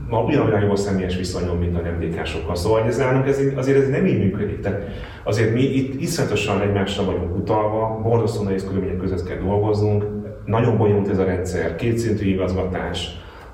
[0.08, 2.54] ma ugyanolyan jó személyes viszonyom, mint a nem DK-sokkal.
[2.54, 4.60] Szóval ez nálunk ez, azért ez nem így működik.
[4.60, 4.82] Tehát
[5.24, 10.04] azért mi itt iszonyatosan egymásra vagyunk utalva, borzasztó nehéz körülmények között kell dolgoznunk,
[10.44, 13.08] nagyon bonyolult ez a rendszer, kétszintű igazgatás,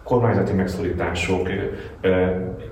[0.06, 1.48] kormányzati megszorítások,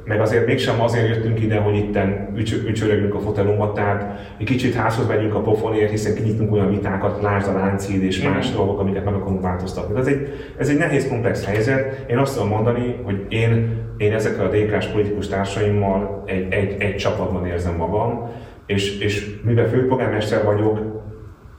[0.04, 2.32] meg azért mégsem azért jöttünk ide, hogy itten
[2.66, 7.48] ücsörögünk a fotelunkba, tehát egy kicsit házhoz megyünk a pofonért, hiszen kinyitunk olyan vitákat, lásd
[7.48, 8.54] a láncid és más mm.
[8.54, 9.98] dolgok, amiket meg akarunk változtatni.
[9.98, 10.28] Ez egy,
[10.58, 12.10] ez egy nehéz, komplex helyzet.
[12.10, 16.96] Én azt tudom mondani, hogy én, én ezekkel a DK-s politikus társaimmal egy, egy, egy
[16.96, 18.30] csapatban érzem magam,
[18.66, 20.78] és, és mivel főpolgármester vagyok,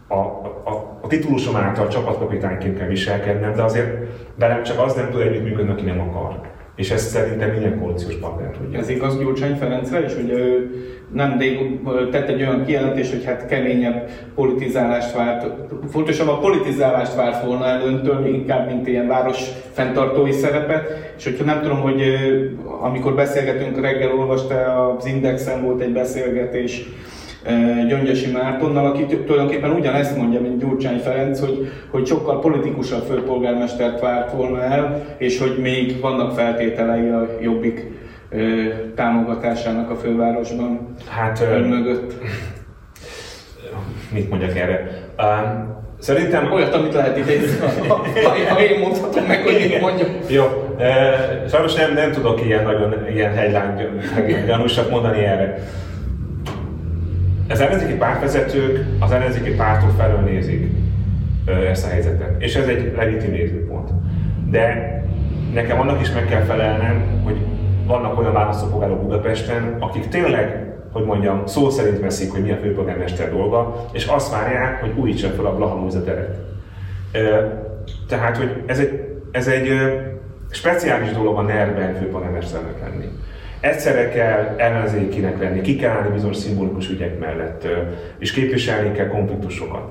[0.07, 0.15] a,
[1.05, 3.97] a, titulusom által csapatkapitányként kell viselkednem, de azért
[4.35, 6.39] velem csak az nem tud együttműködni, aki nem akar.
[6.75, 8.79] És ezt szerintem minden koalíciós partner tudja.
[8.79, 10.69] Ez igaz Gyurcsány Ferencre is, hogy ő
[11.13, 11.37] nem
[12.11, 15.45] tett egy olyan kijelentést, hogy hát keményebb politizálást várt,
[15.89, 21.13] fontosabb a politizálást várt volna el öntől, inkább, mint ilyen város fenntartói szerepet.
[21.17, 22.01] És hogyha nem tudom, hogy
[22.81, 24.55] amikor beszélgetünk, reggel olvasta
[24.97, 26.83] az Indexen volt egy beszélgetés,
[27.87, 34.31] Gyöngyösi Mártonnal, aki tulajdonképpen ugyanezt mondja, mint Gyurcsány Ferenc, hogy, hogy sokkal politikusabb főpolgármestert várt
[34.31, 37.87] volna el, és hogy még vannak feltételei a jobbik
[38.95, 42.13] támogatásának a fővárosban hát, ön mögött.
[44.13, 45.07] Mit mondjak erre?
[45.17, 45.25] Uh,
[45.99, 46.51] Szerintem...
[46.51, 48.05] Olyat, amit lehet idézni, ha,
[48.49, 50.09] ha én mondhatom meg, hogy mit mondjam.
[50.27, 50.43] Jó.
[50.77, 54.01] Uh, sajnos nem, nem tudok ilyen nagyon ilyen hegylány
[54.45, 55.59] gyanúsat mondani erre.
[57.49, 60.71] Az ellenzéki pártvezetők az ellenzéki pártok felől nézik
[61.69, 63.89] ezt a helyzetet, és ez egy legitim nézőpont.
[64.49, 64.93] De
[65.53, 67.37] nekem annak is meg kell felelnem, hogy
[67.85, 73.29] vannak olyan választópolgárok Budapesten, akik tényleg, hogy mondjam, szó szerint veszik, hogy mi a főpolgármester
[73.29, 76.37] dolga, és azt várják, hogy újítsa fel a Blaha teret.
[78.07, 79.69] Tehát, hogy ez egy, ez egy
[80.51, 83.05] speciális dolog a NER-ben főpolgármesternek lenni.
[83.65, 87.67] Egyszerre kell ellenzékinek lenni, ki kell állni bizonyos szimbolikus ügyek mellett,
[88.17, 89.83] és képviselni kell konfliktusokat.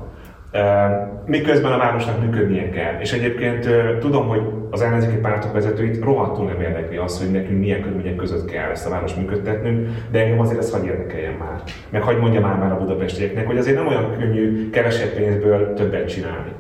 [1.26, 3.00] Miközben a városnak működnie kell.
[3.00, 3.68] És egyébként
[3.98, 8.50] tudom, hogy az ellenzéki pártok vezetőit rohadtul nem érdekli az, hogy nekünk milyen körülmények között
[8.50, 11.62] kell ezt a város működtetnünk, de engem azért ez hagyj érdekeljen már.
[11.90, 16.08] Meg hagyd mondja már, már a budapestieknek, hogy azért nem olyan könnyű kevesebb pénzből többet
[16.08, 16.52] csinálni.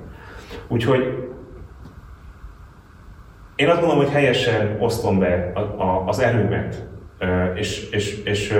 [0.68, 1.28] Úgyhogy
[3.56, 6.92] én azt gondolom, hogy helyesen osztom be a, az erőmet
[7.54, 8.58] és, és, és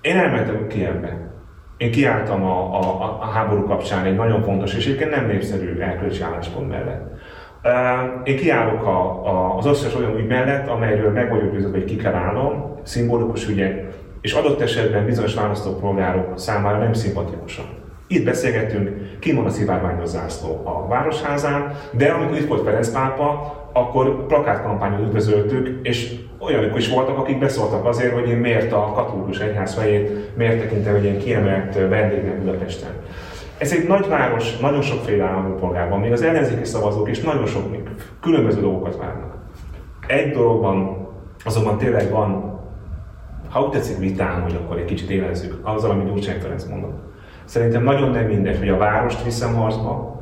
[0.00, 1.26] én elmentem Kievbe.
[1.76, 6.22] Én kiálltam a, a, a háború kapcsán egy nagyon fontos és egyébként nem népszerű elkölcsi
[6.22, 7.10] álláspont mellett.
[8.24, 11.96] Én kiállok a, a, az összes olyan ügy mellett, amelyről meg vagyok győződve, hogy ki
[11.96, 13.86] kell állnom, szimbolikus ügyek,
[14.20, 17.64] és adott esetben bizonyos választópolgárok számára nem szimpatikusan.
[18.06, 24.26] Itt beszélgettünk, ki a szivárványos zászló a Városházán, de amikor itt volt Ferenc pápa, akkor
[24.26, 29.74] plakátkampányon üdvözöltük, és olyanok is voltak, akik beszóltak azért, hogy én miért a katolikus egyház
[29.74, 32.90] fejét, miért tekintem egy ilyen kiemelt vendégnek Budapesten.
[33.58, 37.62] Ez egy nagyváros, nagyon sokféle állampolgárban, még az ellenzéki szavazók is nagyon sok
[38.20, 39.36] különböző dolgokat várnak.
[40.06, 41.08] Egy dologban
[41.44, 42.58] azonban tényleg van,
[43.48, 46.98] ha úgy tetszik vitán, hogy akkor egy kicsit élezzük, azzal, amit Gyurcsány Ferenc mondott.
[47.44, 50.17] Szerintem nagyon nem mindegy, hogy a várost viszem harcba,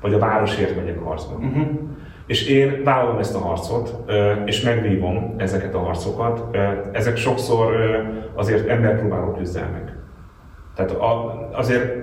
[0.00, 1.34] vagy a városért megyek harcba.
[1.34, 1.66] Uh-huh.
[2.26, 4.12] És én vállalom ezt a harcot,
[4.44, 6.56] és megvívom ezeket a harcokat.
[6.92, 7.76] Ezek sokszor
[8.34, 9.92] azért emberpróbáló küzdelmek.
[10.74, 10.96] Tehát
[11.52, 11.94] azért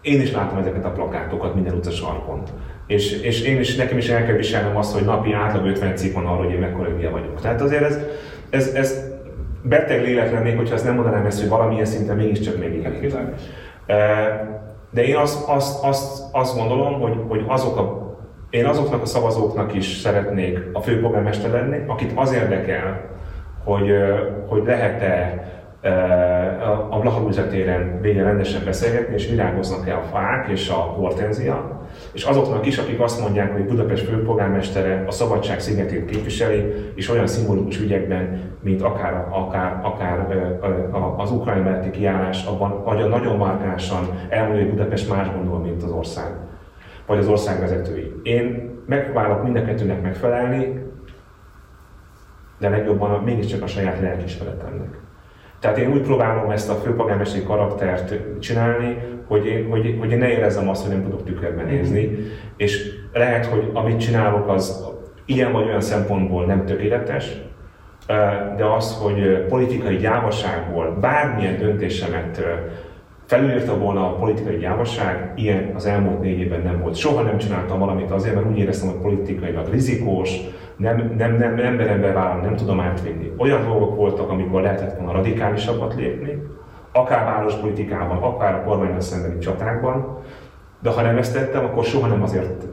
[0.00, 2.42] én is látom ezeket a plakátokat minden utca sarkon.
[2.86, 6.14] És, és én is, nekem is el kell viselnem azt, hogy napi átlag 50 cikk
[6.14, 7.40] van arról, hogy én mekkora hülye vagyok.
[7.40, 7.98] Tehát azért ez,
[8.50, 9.10] ez, ez
[9.62, 13.14] beteg lélek lennék, hogyha ezt nem mondanám ezt, hogy valamilyen szinten mégiscsak megérint.
[14.92, 18.02] De én azt, azt, azt, azt gondolom, hogy, hogy azok a
[18.52, 23.00] én azoknak a szavazóknak is szeretnék a főpolgármester lenni, akit az érdekel,
[23.64, 23.90] hogy,
[24.46, 25.44] hogy lehet-e
[26.90, 31.81] a Blaha téren végre rendesen beszélgetni, és virágoznak-e a fák és a hortenzia,
[32.12, 37.26] és azoknak is, akik azt mondják, hogy Budapest főpolgármestere a szabadság szigetét képviseli, és olyan
[37.26, 40.26] szimbolikus ügyekben, mint akár, akár, akár
[41.16, 45.82] az ukrajna melletti kiállás, abban vagy a nagyon markánsan elmondja, hogy Budapest más gondol, mint
[45.82, 46.30] az ország,
[47.06, 48.12] vagy az ország vezetői.
[48.22, 49.62] Én megpróbálok mind a
[50.02, 50.90] megfelelni,
[52.58, 55.01] de legjobban mégiscsak a saját lelkismeretemnek.
[55.62, 58.96] Tehát én úgy próbálom ezt a főpolgármesteri karaktert csinálni,
[59.26, 62.18] hogy én, hogy, hogy én ne érezzem azt, hogy nem tudok tükörben nézni,
[62.56, 64.86] és lehet, hogy amit csinálok, az
[65.24, 67.32] ilyen vagy olyan szempontból nem tökéletes,
[68.56, 72.42] de az, hogy politikai gyávaságból bármilyen döntésemet
[73.26, 76.94] felülírta volna a politikai gyávaság, ilyen az elmúlt négy évben nem volt.
[76.94, 80.30] Soha nem csináltam valamit azért, mert úgy éreztem, hogy politikailag rizikós,
[80.76, 83.32] nem, nem, nem emberen bevállalni, nem tudom átvinni.
[83.36, 86.42] Olyan dolgok voltak, amikor lehetett volna radikálisabbat lépni,
[86.92, 90.18] akár várospolitikában, akár a kormányra szembeni csatákban,
[90.80, 92.64] de ha nem ezt tettem, akkor soha nem azért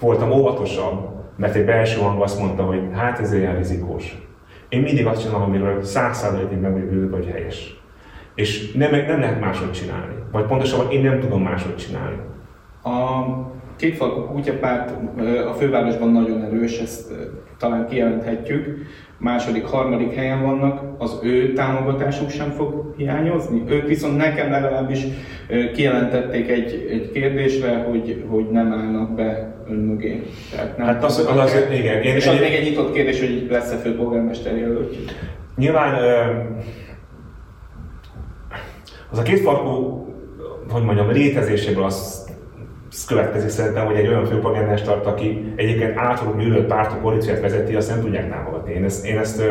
[0.00, 4.18] voltam óvatosabb, mert egy belső hang azt mondta, hogy hát ez ilyen rizikós.
[4.68, 7.80] Én mindig azt csinálom, amiről száz százalékig meg vagyok hogy helyes.
[8.34, 10.14] És nem, nem lehet máshogy csinálni.
[10.32, 12.16] Vagy pontosabban én nem tudom máshogy csinálni.
[12.82, 13.24] A
[13.78, 14.90] kétfalkú kutyapárt
[15.48, 17.12] a fővárosban nagyon erős, ezt
[17.58, 18.86] talán kijelenthetjük.
[19.18, 23.62] Második, harmadik helyen vannak, az ő támogatásuk sem fog hiányozni.
[23.68, 25.06] Ők viszont nekem legalábbis
[25.74, 30.22] kijelentették egy, egy kérdésre, hogy, hogy nem állnak be ön mögé.
[30.50, 32.02] Tehát nem hát az, az, az, az, igen.
[32.02, 34.96] Én, és az én, még egy nyitott kérdés, hogy lesz-e főpolgármester jelölt.
[35.56, 35.94] Nyilván
[39.10, 40.06] az a kétfarkú,
[40.70, 41.84] hogy mondjam, létezéséből
[42.98, 47.90] az következik szerintem, hogy egy olyan főpolgármestert, aki egyébként általunk gyűlölt pártok koalíciót vezeti, azt
[47.90, 48.72] nem tudják támogatni.
[48.72, 49.42] Én ezt, én ezt,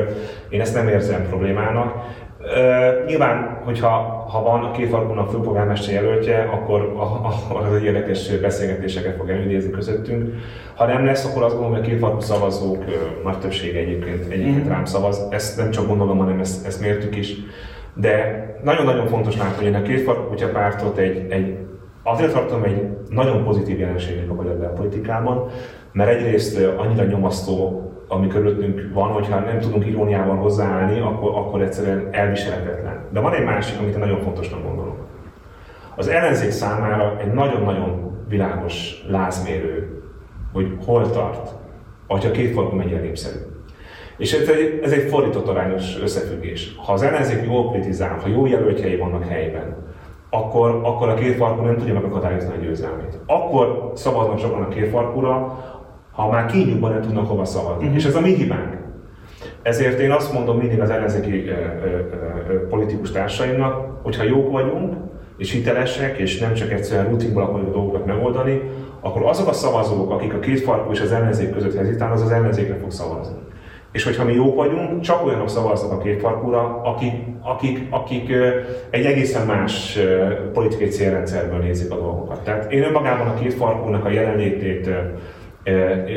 [0.49, 1.93] én ezt nem érzem problémának.
[2.39, 3.89] Uh, nyilván, hogyha
[4.31, 10.33] ha van a két farkúnak főpolgármester jelöltje, akkor, akkor az érdekes beszélgetéseket fog elindítani közöttünk.
[10.75, 14.31] Ha nem lesz, akkor azt gondolom, hogy a két farkú szavazók uh, nagy többsége egyébként,
[14.31, 14.69] egyébként mm.
[14.69, 15.27] rám szavaz.
[15.29, 17.35] Ezt nem csak gondolom, hanem ezt, ezt mértük is.
[17.93, 21.66] De nagyon-nagyon fontos látni, hogy a két farkú pártot egy, egy
[22.09, 25.49] Azért tartom egy nagyon pozitív jelenségnek a magyar belpolitikában,
[25.91, 32.07] mert egyrészt annyira nyomasztó, ami körülöttünk van, hogyha nem tudunk iróniával hozzáállni, akkor, akkor egyszerűen
[32.11, 33.05] elviselhetetlen.
[33.11, 35.07] De van egy másik, amit nagyon fontosnak gondolok.
[35.95, 40.01] Az ellenzék számára egy nagyon-nagyon világos lázmérő,
[40.53, 41.51] hogy hol tart,
[42.07, 43.37] hogyha két fordul mennyire népszerű.
[44.17, 46.75] És ez egy, ez egy fordított arányos összefüggés.
[46.85, 49.75] Ha az ellenzék jól kritizál, ha jó jelöltjei vannak helyben,
[50.37, 53.19] akkor, akkor a két farkú nem tudja megakadályozni a győzelmét.
[53.25, 55.57] Akkor szavaznak sokan a két farkúra,
[56.11, 57.83] ha már kínjukban nem tudnak hova szavazni.
[57.83, 57.95] Uh-huh.
[57.95, 58.77] És ez a mi hibánk.
[59.61, 61.97] Ezért én azt mondom mindig az ellenzéki ö, ö,
[62.49, 64.93] ö, politikus társaimnak, hogy ha jók vagyunk,
[65.37, 68.61] és hitelesek, és nem csak egyszerűen rutinból akarjuk dolgokat megoldani,
[69.01, 72.31] akkor azok a szavazók, akik a két farkú és az ellenzék között hezitálnak, az az
[72.31, 73.35] ellenzékre fog szavazni.
[73.91, 78.31] És hogyha mi jók vagyunk, csak olyanok szavaznak a két farkúra, akik, akik, akik
[78.89, 79.99] egy egészen más
[80.53, 82.43] politikai célrendszerből nézik a dolgokat.
[82.43, 84.89] Tehát én önmagában a két farkúnak a jelenlétét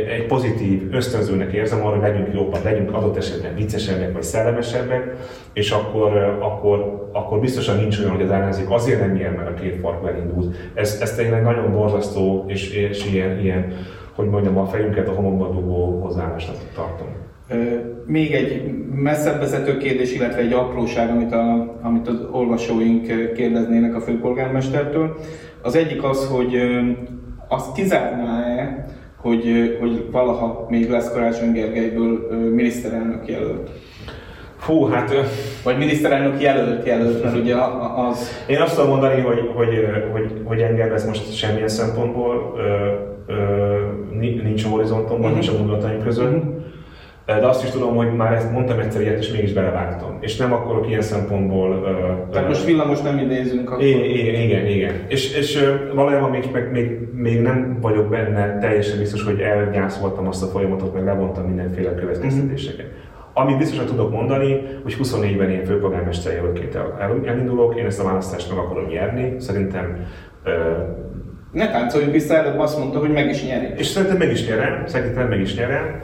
[0.09, 5.17] egy pozitív ösztönzőnek érzem arra, hogy legyünk jobbak, legyünk adott esetben viccesebbek vagy szellemesebbek,
[5.53, 9.61] és akkor, akkor, akkor biztosan nincs olyan, hogy az ellenzék azért nem ilyen, mert a
[9.61, 10.57] két farkú elindult.
[10.75, 13.73] Ez, ez tényleg nagyon borzasztó, és, és ilyen, ilyen,
[14.15, 17.20] hogy mondjam, a fejünket a homokba dugó hozzáállásnak tartom.
[18.07, 18.63] Még egy
[18.95, 25.17] messzebb vezető kérdés, illetve egy apróság, amit, a, amit az olvasóink kérdeznének a főpolgármestertől.
[25.63, 26.57] Az egyik az, hogy
[27.49, 28.87] azt kizárná-e,
[29.17, 33.71] hogy, hogy valaha még lesz Karácsony Gergelyből miniszterelnök jelölt?
[34.57, 35.15] Fú, hát...
[35.65, 37.55] Vagy miniszterelnök jelölt jelölt, mert ugye
[37.97, 38.45] az...
[38.47, 39.69] Én azt tudom mondani, hogy, hogy,
[40.13, 45.33] hogy, hogy engem ez most semmilyen szempontból ö, ö, nincs a horizontomban, uh-huh.
[45.33, 46.33] nincs a gondolataim között.
[46.33, 46.60] Uh-huh.
[47.39, 50.19] De azt is tudom, hogy már ezt mondtam egyszer ilyet, és mégis belevágtam.
[50.21, 51.71] És nem akarok ilyen szempontból...
[51.71, 53.85] Uh, Tehát most villamos nem idézünk akkor.
[53.85, 54.95] Igen, igen, igen.
[55.09, 55.65] És, és
[55.95, 60.95] valójában még, meg, még, még nem vagyok benne teljesen biztos, hogy elgyászoltam azt a folyamatot,
[60.95, 62.87] meg levontam mindenféle következtetéseket.
[62.87, 62.99] Uh-huh.
[63.33, 66.79] Amit biztosan tudok mondani, hogy 24-ben én főpolgármester jelöltként
[67.27, 69.35] elindulok, én ezt a választást meg akarom nyerni.
[69.39, 70.07] Szerintem
[70.45, 70.53] uh,
[71.53, 73.67] ne táncoljunk vissza, előbb azt mondta, hogy meg is nyeri.
[73.77, 76.01] És szerintem meg is nyerem, szerintem meg is nyerem.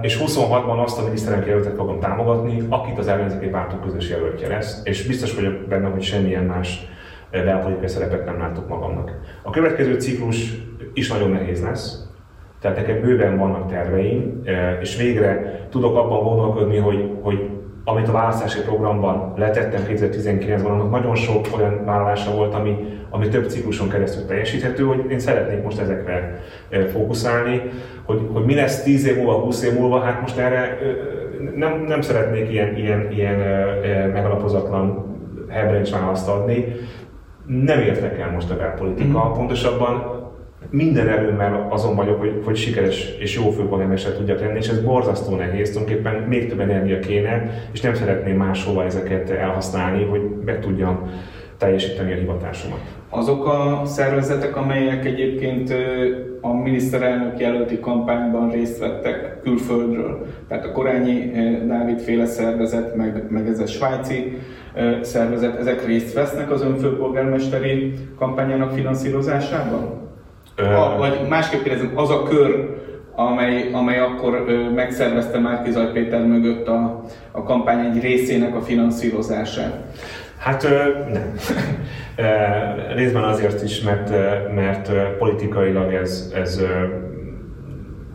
[0.00, 4.80] És 26-ban azt a miniszterelnök jelöltet fogom támogatni, akit az ellenzéki pártok közös jelöltje lesz,
[4.84, 6.86] és biztos vagyok benne, hogy semmilyen más
[7.30, 9.12] belpolitikai szerepet nem látok magamnak.
[9.42, 10.52] A következő ciklus
[10.94, 12.06] is nagyon nehéz lesz,
[12.60, 14.42] tehát nekem bőven vannak terveim,
[14.80, 17.50] és végre tudok abban gondolkodni, hogy, hogy
[17.84, 22.76] amit a választási programban letettem 2019-ben, annak nagyon sok olyan vállalása volt, ami,
[23.16, 26.42] ami több cikluson keresztül teljesíthető, hogy én szeretnék most ezekre
[26.92, 27.62] fókuszálni,
[28.04, 30.78] hogy, hogy mi lesz 10 év múlva, 20 év múlva, hát most erre
[31.54, 33.38] nem, nem szeretnék ilyen, ilyen, ilyen
[34.10, 35.04] megalapozatlan
[35.48, 36.64] hebrencs választ adni.
[37.46, 39.32] Nem értek el most a belpolitika, mm.
[39.32, 40.24] pontosabban
[40.70, 45.36] minden erőmmel azon vagyok, hogy, hogy sikeres és jó főpolgármester tudjak lenni, és ez borzasztó
[45.36, 51.10] nehéz, tulajdonképpen még több energia kéne, és nem szeretném máshova ezeket elhasználni, hogy be tudjam
[51.58, 52.78] teljesíteni a hivatásomat.
[53.10, 55.74] Azok a szervezetek, amelyek egyébként
[56.40, 61.30] a miniszterelnök jelölti kampányban részt vettek külföldről, tehát a Korányi
[61.66, 64.38] Dávid féle szervezet, meg, meg ez a svájci
[65.00, 70.04] szervezet, ezek részt vesznek az önfőpolgármesteri kampányának finanszírozásában?
[70.56, 72.76] A, vagy másképp kérdezem, az a kör,
[73.14, 79.84] amely, amely akkor ö, megszervezte Márkizaj Péter mögött a, a kampány egy részének a finanszírozását?
[80.38, 80.62] Hát
[81.12, 81.32] nem.
[82.94, 84.10] Részben azért is, mert,
[84.54, 86.62] mert politikailag ez, ez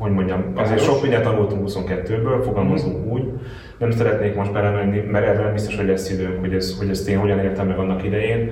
[0.01, 3.09] hogy mondjam, azért sok mindent tanultunk 22-ből, fogalmazunk mm.
[3.09, 3.23] úgy.
[3.77, 7.09] Nem szeretnék most belemenni, mert erre nem biztos, hogy lesz időm, hogy, ez, hogy ezt
[7.09, 8.51] én hogyan értem meg annak idején.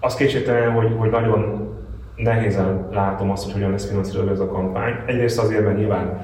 [0.00, 1.68] Az kétségtelen, hogy, hogy nagyon
[2.16, 4.94] nehézen látom azt, hogy hogyan lesz finanszírozva ez a kampány.
[5.06, 6.20] Egyrészt azért, mert nyilván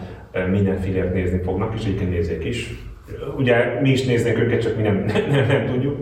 [0.50, 2.87] minden filért nézni fognak, és egyébként nézzék is.
[3.36, 5.96] Ugye mi is néznénk őket, csak mi nem, nem, nem tudjuk.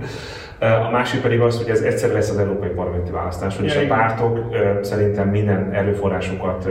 [0.58, 4.38] A másik pedig az, hogy ez egyszer lesz az európai parlamenti választás, és a pártok
[4.80, 6.68] szerintem minden erőforrásukat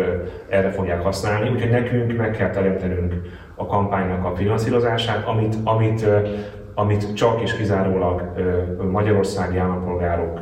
[0.49, 3.13] erre fogják használni, úgyhogy nekünk meg kell teremtenünk
[3.55, 6.05] a kampánynak a finanszírozását, amit, amit,
[6.75, 8.33] amit csak és kizárólag
[8.91, 10.39] magyarországi állampolgárok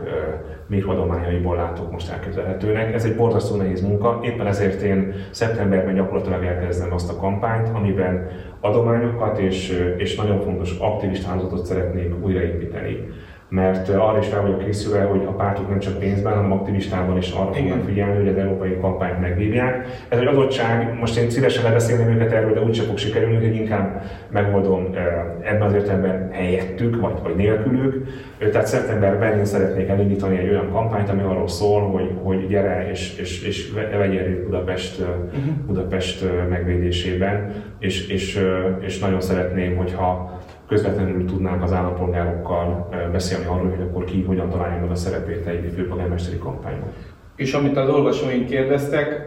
[0.67, 2.93] mérhadományaiból látok most elképzelhetőnek.
[2.93, 8.29] Ez egy borzasztó nehéz munka, éppen ezért én szeptemberben gyakorlatilag elkezdem azt a kampányt, amiben
[8.63, 13.07] adományokat és, és nagyon fontos aktivist hálózatot szeretnék újraépíteni
[13.53, 17.31] mert arra is fel vagyok készülve, hogy a pártok nem csak pénzben, hanem aktivistában is
[17.31, 19.87] arra fognak figyelni, hogy az európai kampányt megvívják.
[20.09, 24.03] Ez egy adottság, most én szívesen lebeszélném őket erről, de úgyse fog sikerülni, hogy inkább
[24.31, 24.95] megoldom
[25.41, 28.07] ebben az értelemben helyettük, vagy, vagy nélkülük.
[28.51, 33.17] Tehát szeptemberben én szeretnék elindítani egy olyan kampányt, ami arról szól, hogy, hogy gyere és,
[33.17, 35.53] és, és vegyél részt Budapest, uh-huh.
[35.65, 38.39] Budapest megvédésében, és, és,
[38.79, 44.81] és nagyon szeretném, hogyha közvetlenül tudnánk az állampolgárokkal beszélni arról, hogy akkor ki hogyan találja
[44.81, 46.89] meg a szerepét egy főpolgármesteri kampányban.
[47.35, 49.25] És amit az olvasóink kérdeztek,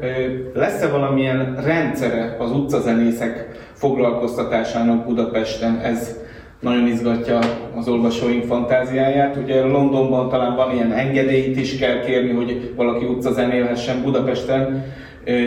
[0.54, 5.78] lesz-e valamilyen rendszere az utcazenészek foglalkoztatásának Budapesten?
[5.78, 6.24] Ez
[6.60, 7.38] nagyon izgatja
[7.76, 9.36] az olvasóink fantáziáját.
[9.36, 14.84] Ugye Londonban talán van ilyen engedélyt is kell kérni, hogy valaki utcazenélhessen Budapesten.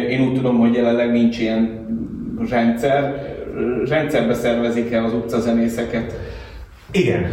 [0.10, 1.88] Én úgy tudom, hogy jelenleg nincs ilyen
[2.50, 3.28] rendszer
[3.90, 6.14] rendszerbe szervezik-e az utcazenészeket?
[6.92, 7.26] Igen.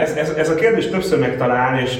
[0.00, 1.98] Ez, ez, ez a kérdés többször megtalál, és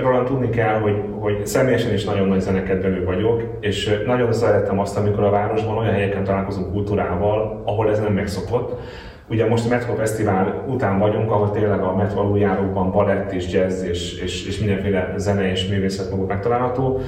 [0.00, 4.96] rólam tudni kell, hogy, hogy személyesen is nagyon nagy zenekedvelő vagyok, és nagyon szeretem azt,
[4.96, 8.80] amikor a városban olyan helyeken találkozunk kultúrával, ahol ez nem megszokott.
[9.28, 13.82] Ugye most a Metro Fesztivál után vagyunk, ahol tényleg a Metro aluljárókban balett és jazz
[13.82, 17.00] és, és, és mindenféle zene és művészet maguk megtalálható.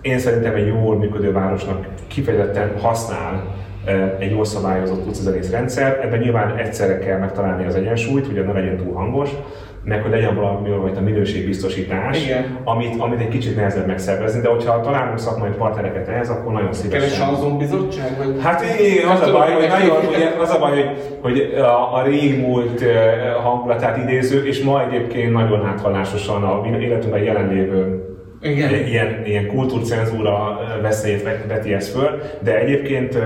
[0.00, 3.54] Én szerintem egy jól működő városnak kifejezetten használ
[4.18, 6.00] egy jól szabályozott utcazenész rendszer.
[6.02, 9.30] Ebben nyilván egyszerre kell megtalálni az egyensúlyt, hogy ne legyen túl hangos,
[9.84, 12.58] meg hogy legyen valami a minőségbiztosítás, Igen.
[12.64, 17.00] amit, amit egy kicsit nehezebb megszervezni, de hogyha találunk szakmai partnereket ehhez, akkor nagyon szívesen.
[17.00, 18.16] Kell egy sanzonbizottság?
[18.18, 18.42] Vagy...
[18.42, 22.02] Hát igen, az, a baj, hogy nagyon, ugye, az a baj, hogy, hogy a, a
[22.02, 22.84] régmúlt
[23.42, 28.09] hangulatát idéző, és ma egyébként nagyon áthallásosan a életünkben jelenlévő
[28.42, 28.74] igen.
[28.74, 33.18] Ilyen, ilyen kultúrcenzúra veszélyt veti ezt föl, de egyébként,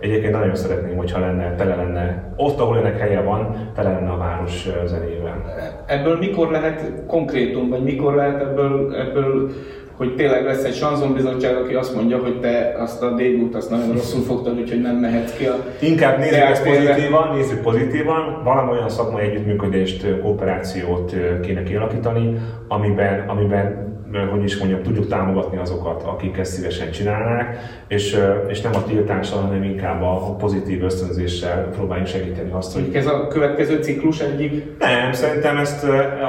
[0.00, 4.16] egyébként nagyon szeretném, hogyha lenne, tele lenne, ott, ahol ennek helye van, tele lenne a
[4.16, 5.54] város zenével.
[5.86, 9.50] Ebből mikor lehet konkrétum, vagy mikor lehet ebből, ebből
[9.96, 13.92] hogy tényleg lesz egy sanzonbizottság, aki azt mondja, hogy te azt a début azt nagyon
[13.92, 18.88] rosszul fogtad, úgyhogy nem mehetsz ki a Inkább nézzük ezt pozitívan, nézzük pozitívan, valami olyan
[18.88, 22.36] szakmai együttműködést, kooperációt kéne kialakítani,
[22.68, 23.95] amiben, amiben
[24.30, 27.58] hogy is mondjam, tudjuk támogatni azokat, akik ezt szívesen csinálnák,
[27.88, 32.94] és, és nem a tiltással, hanem inkább a pozitív ösztönzéssel próbáljuk segíteni azt, hogy...
[32.94, 34.78] Ez a következő ciklus egyik?
[34.78, 35.86] Nem, szerintem ezt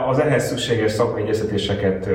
[0.10, 2.10] az ehhez szükséges szakmai egyeztetéseket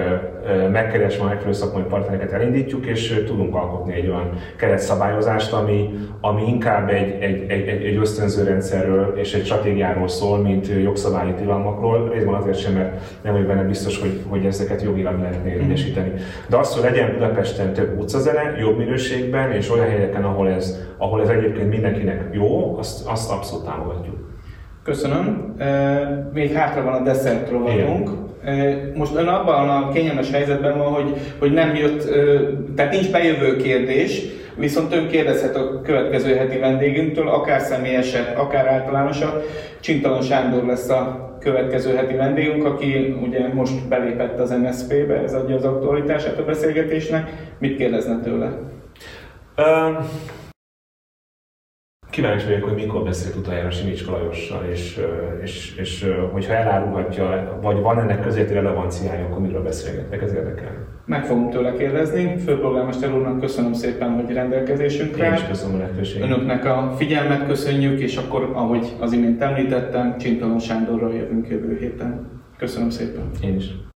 [0.72, 6.88] megkeresve a megfelelő szakmai partnereket elindítjuk, és tudunk alkotni egy olyan keretszabályozást, ami, ami inkább
[6.88, 12.10] egy, egy, egy, egy ösztönző rendszerről és egy stratégiáról szól, mint jogszabályi tilalmakról.
[12.12, 16.12] Részben azért sem, mert nem vagyok benne biztos, hogy, hogy ezeket jogilag lehetne érvényesíteni.
[16.48, 21.22] De az, hogy legyen Budapesten több utcazene, jobb minőségben, és olyan helyeken, ahol ez, ahol
[21.22, 24.30] ez egyébként mindenkinek jó, azt, azt abszolút támogatjuk.
[24.84, 25.54] Köszönöm.
[26.32, 28.10] Még hátra van a desszert rovatunk.
[28.94, 32.08] Most ön abban a kényelmes helyzetben van, hogy, hogy nem jött,
[32.76, 34.22] tehát nincs bejövő kérdés,
[34.56, 39.42] viszont ön kérdezhet a következő heti vendégünktől, akár személyesebb, akár általánosabb.
[39.80, 45.56] Csintalan Sándor lesz a következő heti vendégünk, aki ugye most belépett az MSZP-be, ez adja
[45.56, 47.30] az aktualitását a beszélgetésnek.
[47.58, 48.58] Mit kérdezne tőle?
[49.56, 49.96] Um,
[52.10, 55.00] kíváncsi vagyok, hogy mikor beszélt utoljára Simics Lajossal, és,
[55.42, 60.91] és, és hogyha elárulhatja, vagy van ennek közéti relevanciája, akkor miről beszélgetnek, ez érdekel.
[61.12, 62.36] Meg fogunk tőle kérdezni.
[62.38, 65.26] Főpolgármester úrnak köszönöm szépen, hogy rendelkezésünkre.
[65.26, 66.30] Én is köszönöm a lehetőséget.
[66.30, 72.26] Önöknek a figyelmet köszönjük, és akkor, ahogy az imént említettem, Csintalon Sándorral jövünk jövő héten.
[72.58, 73.30] Köszönöm szépen.
[73.42, 73.91] Én is.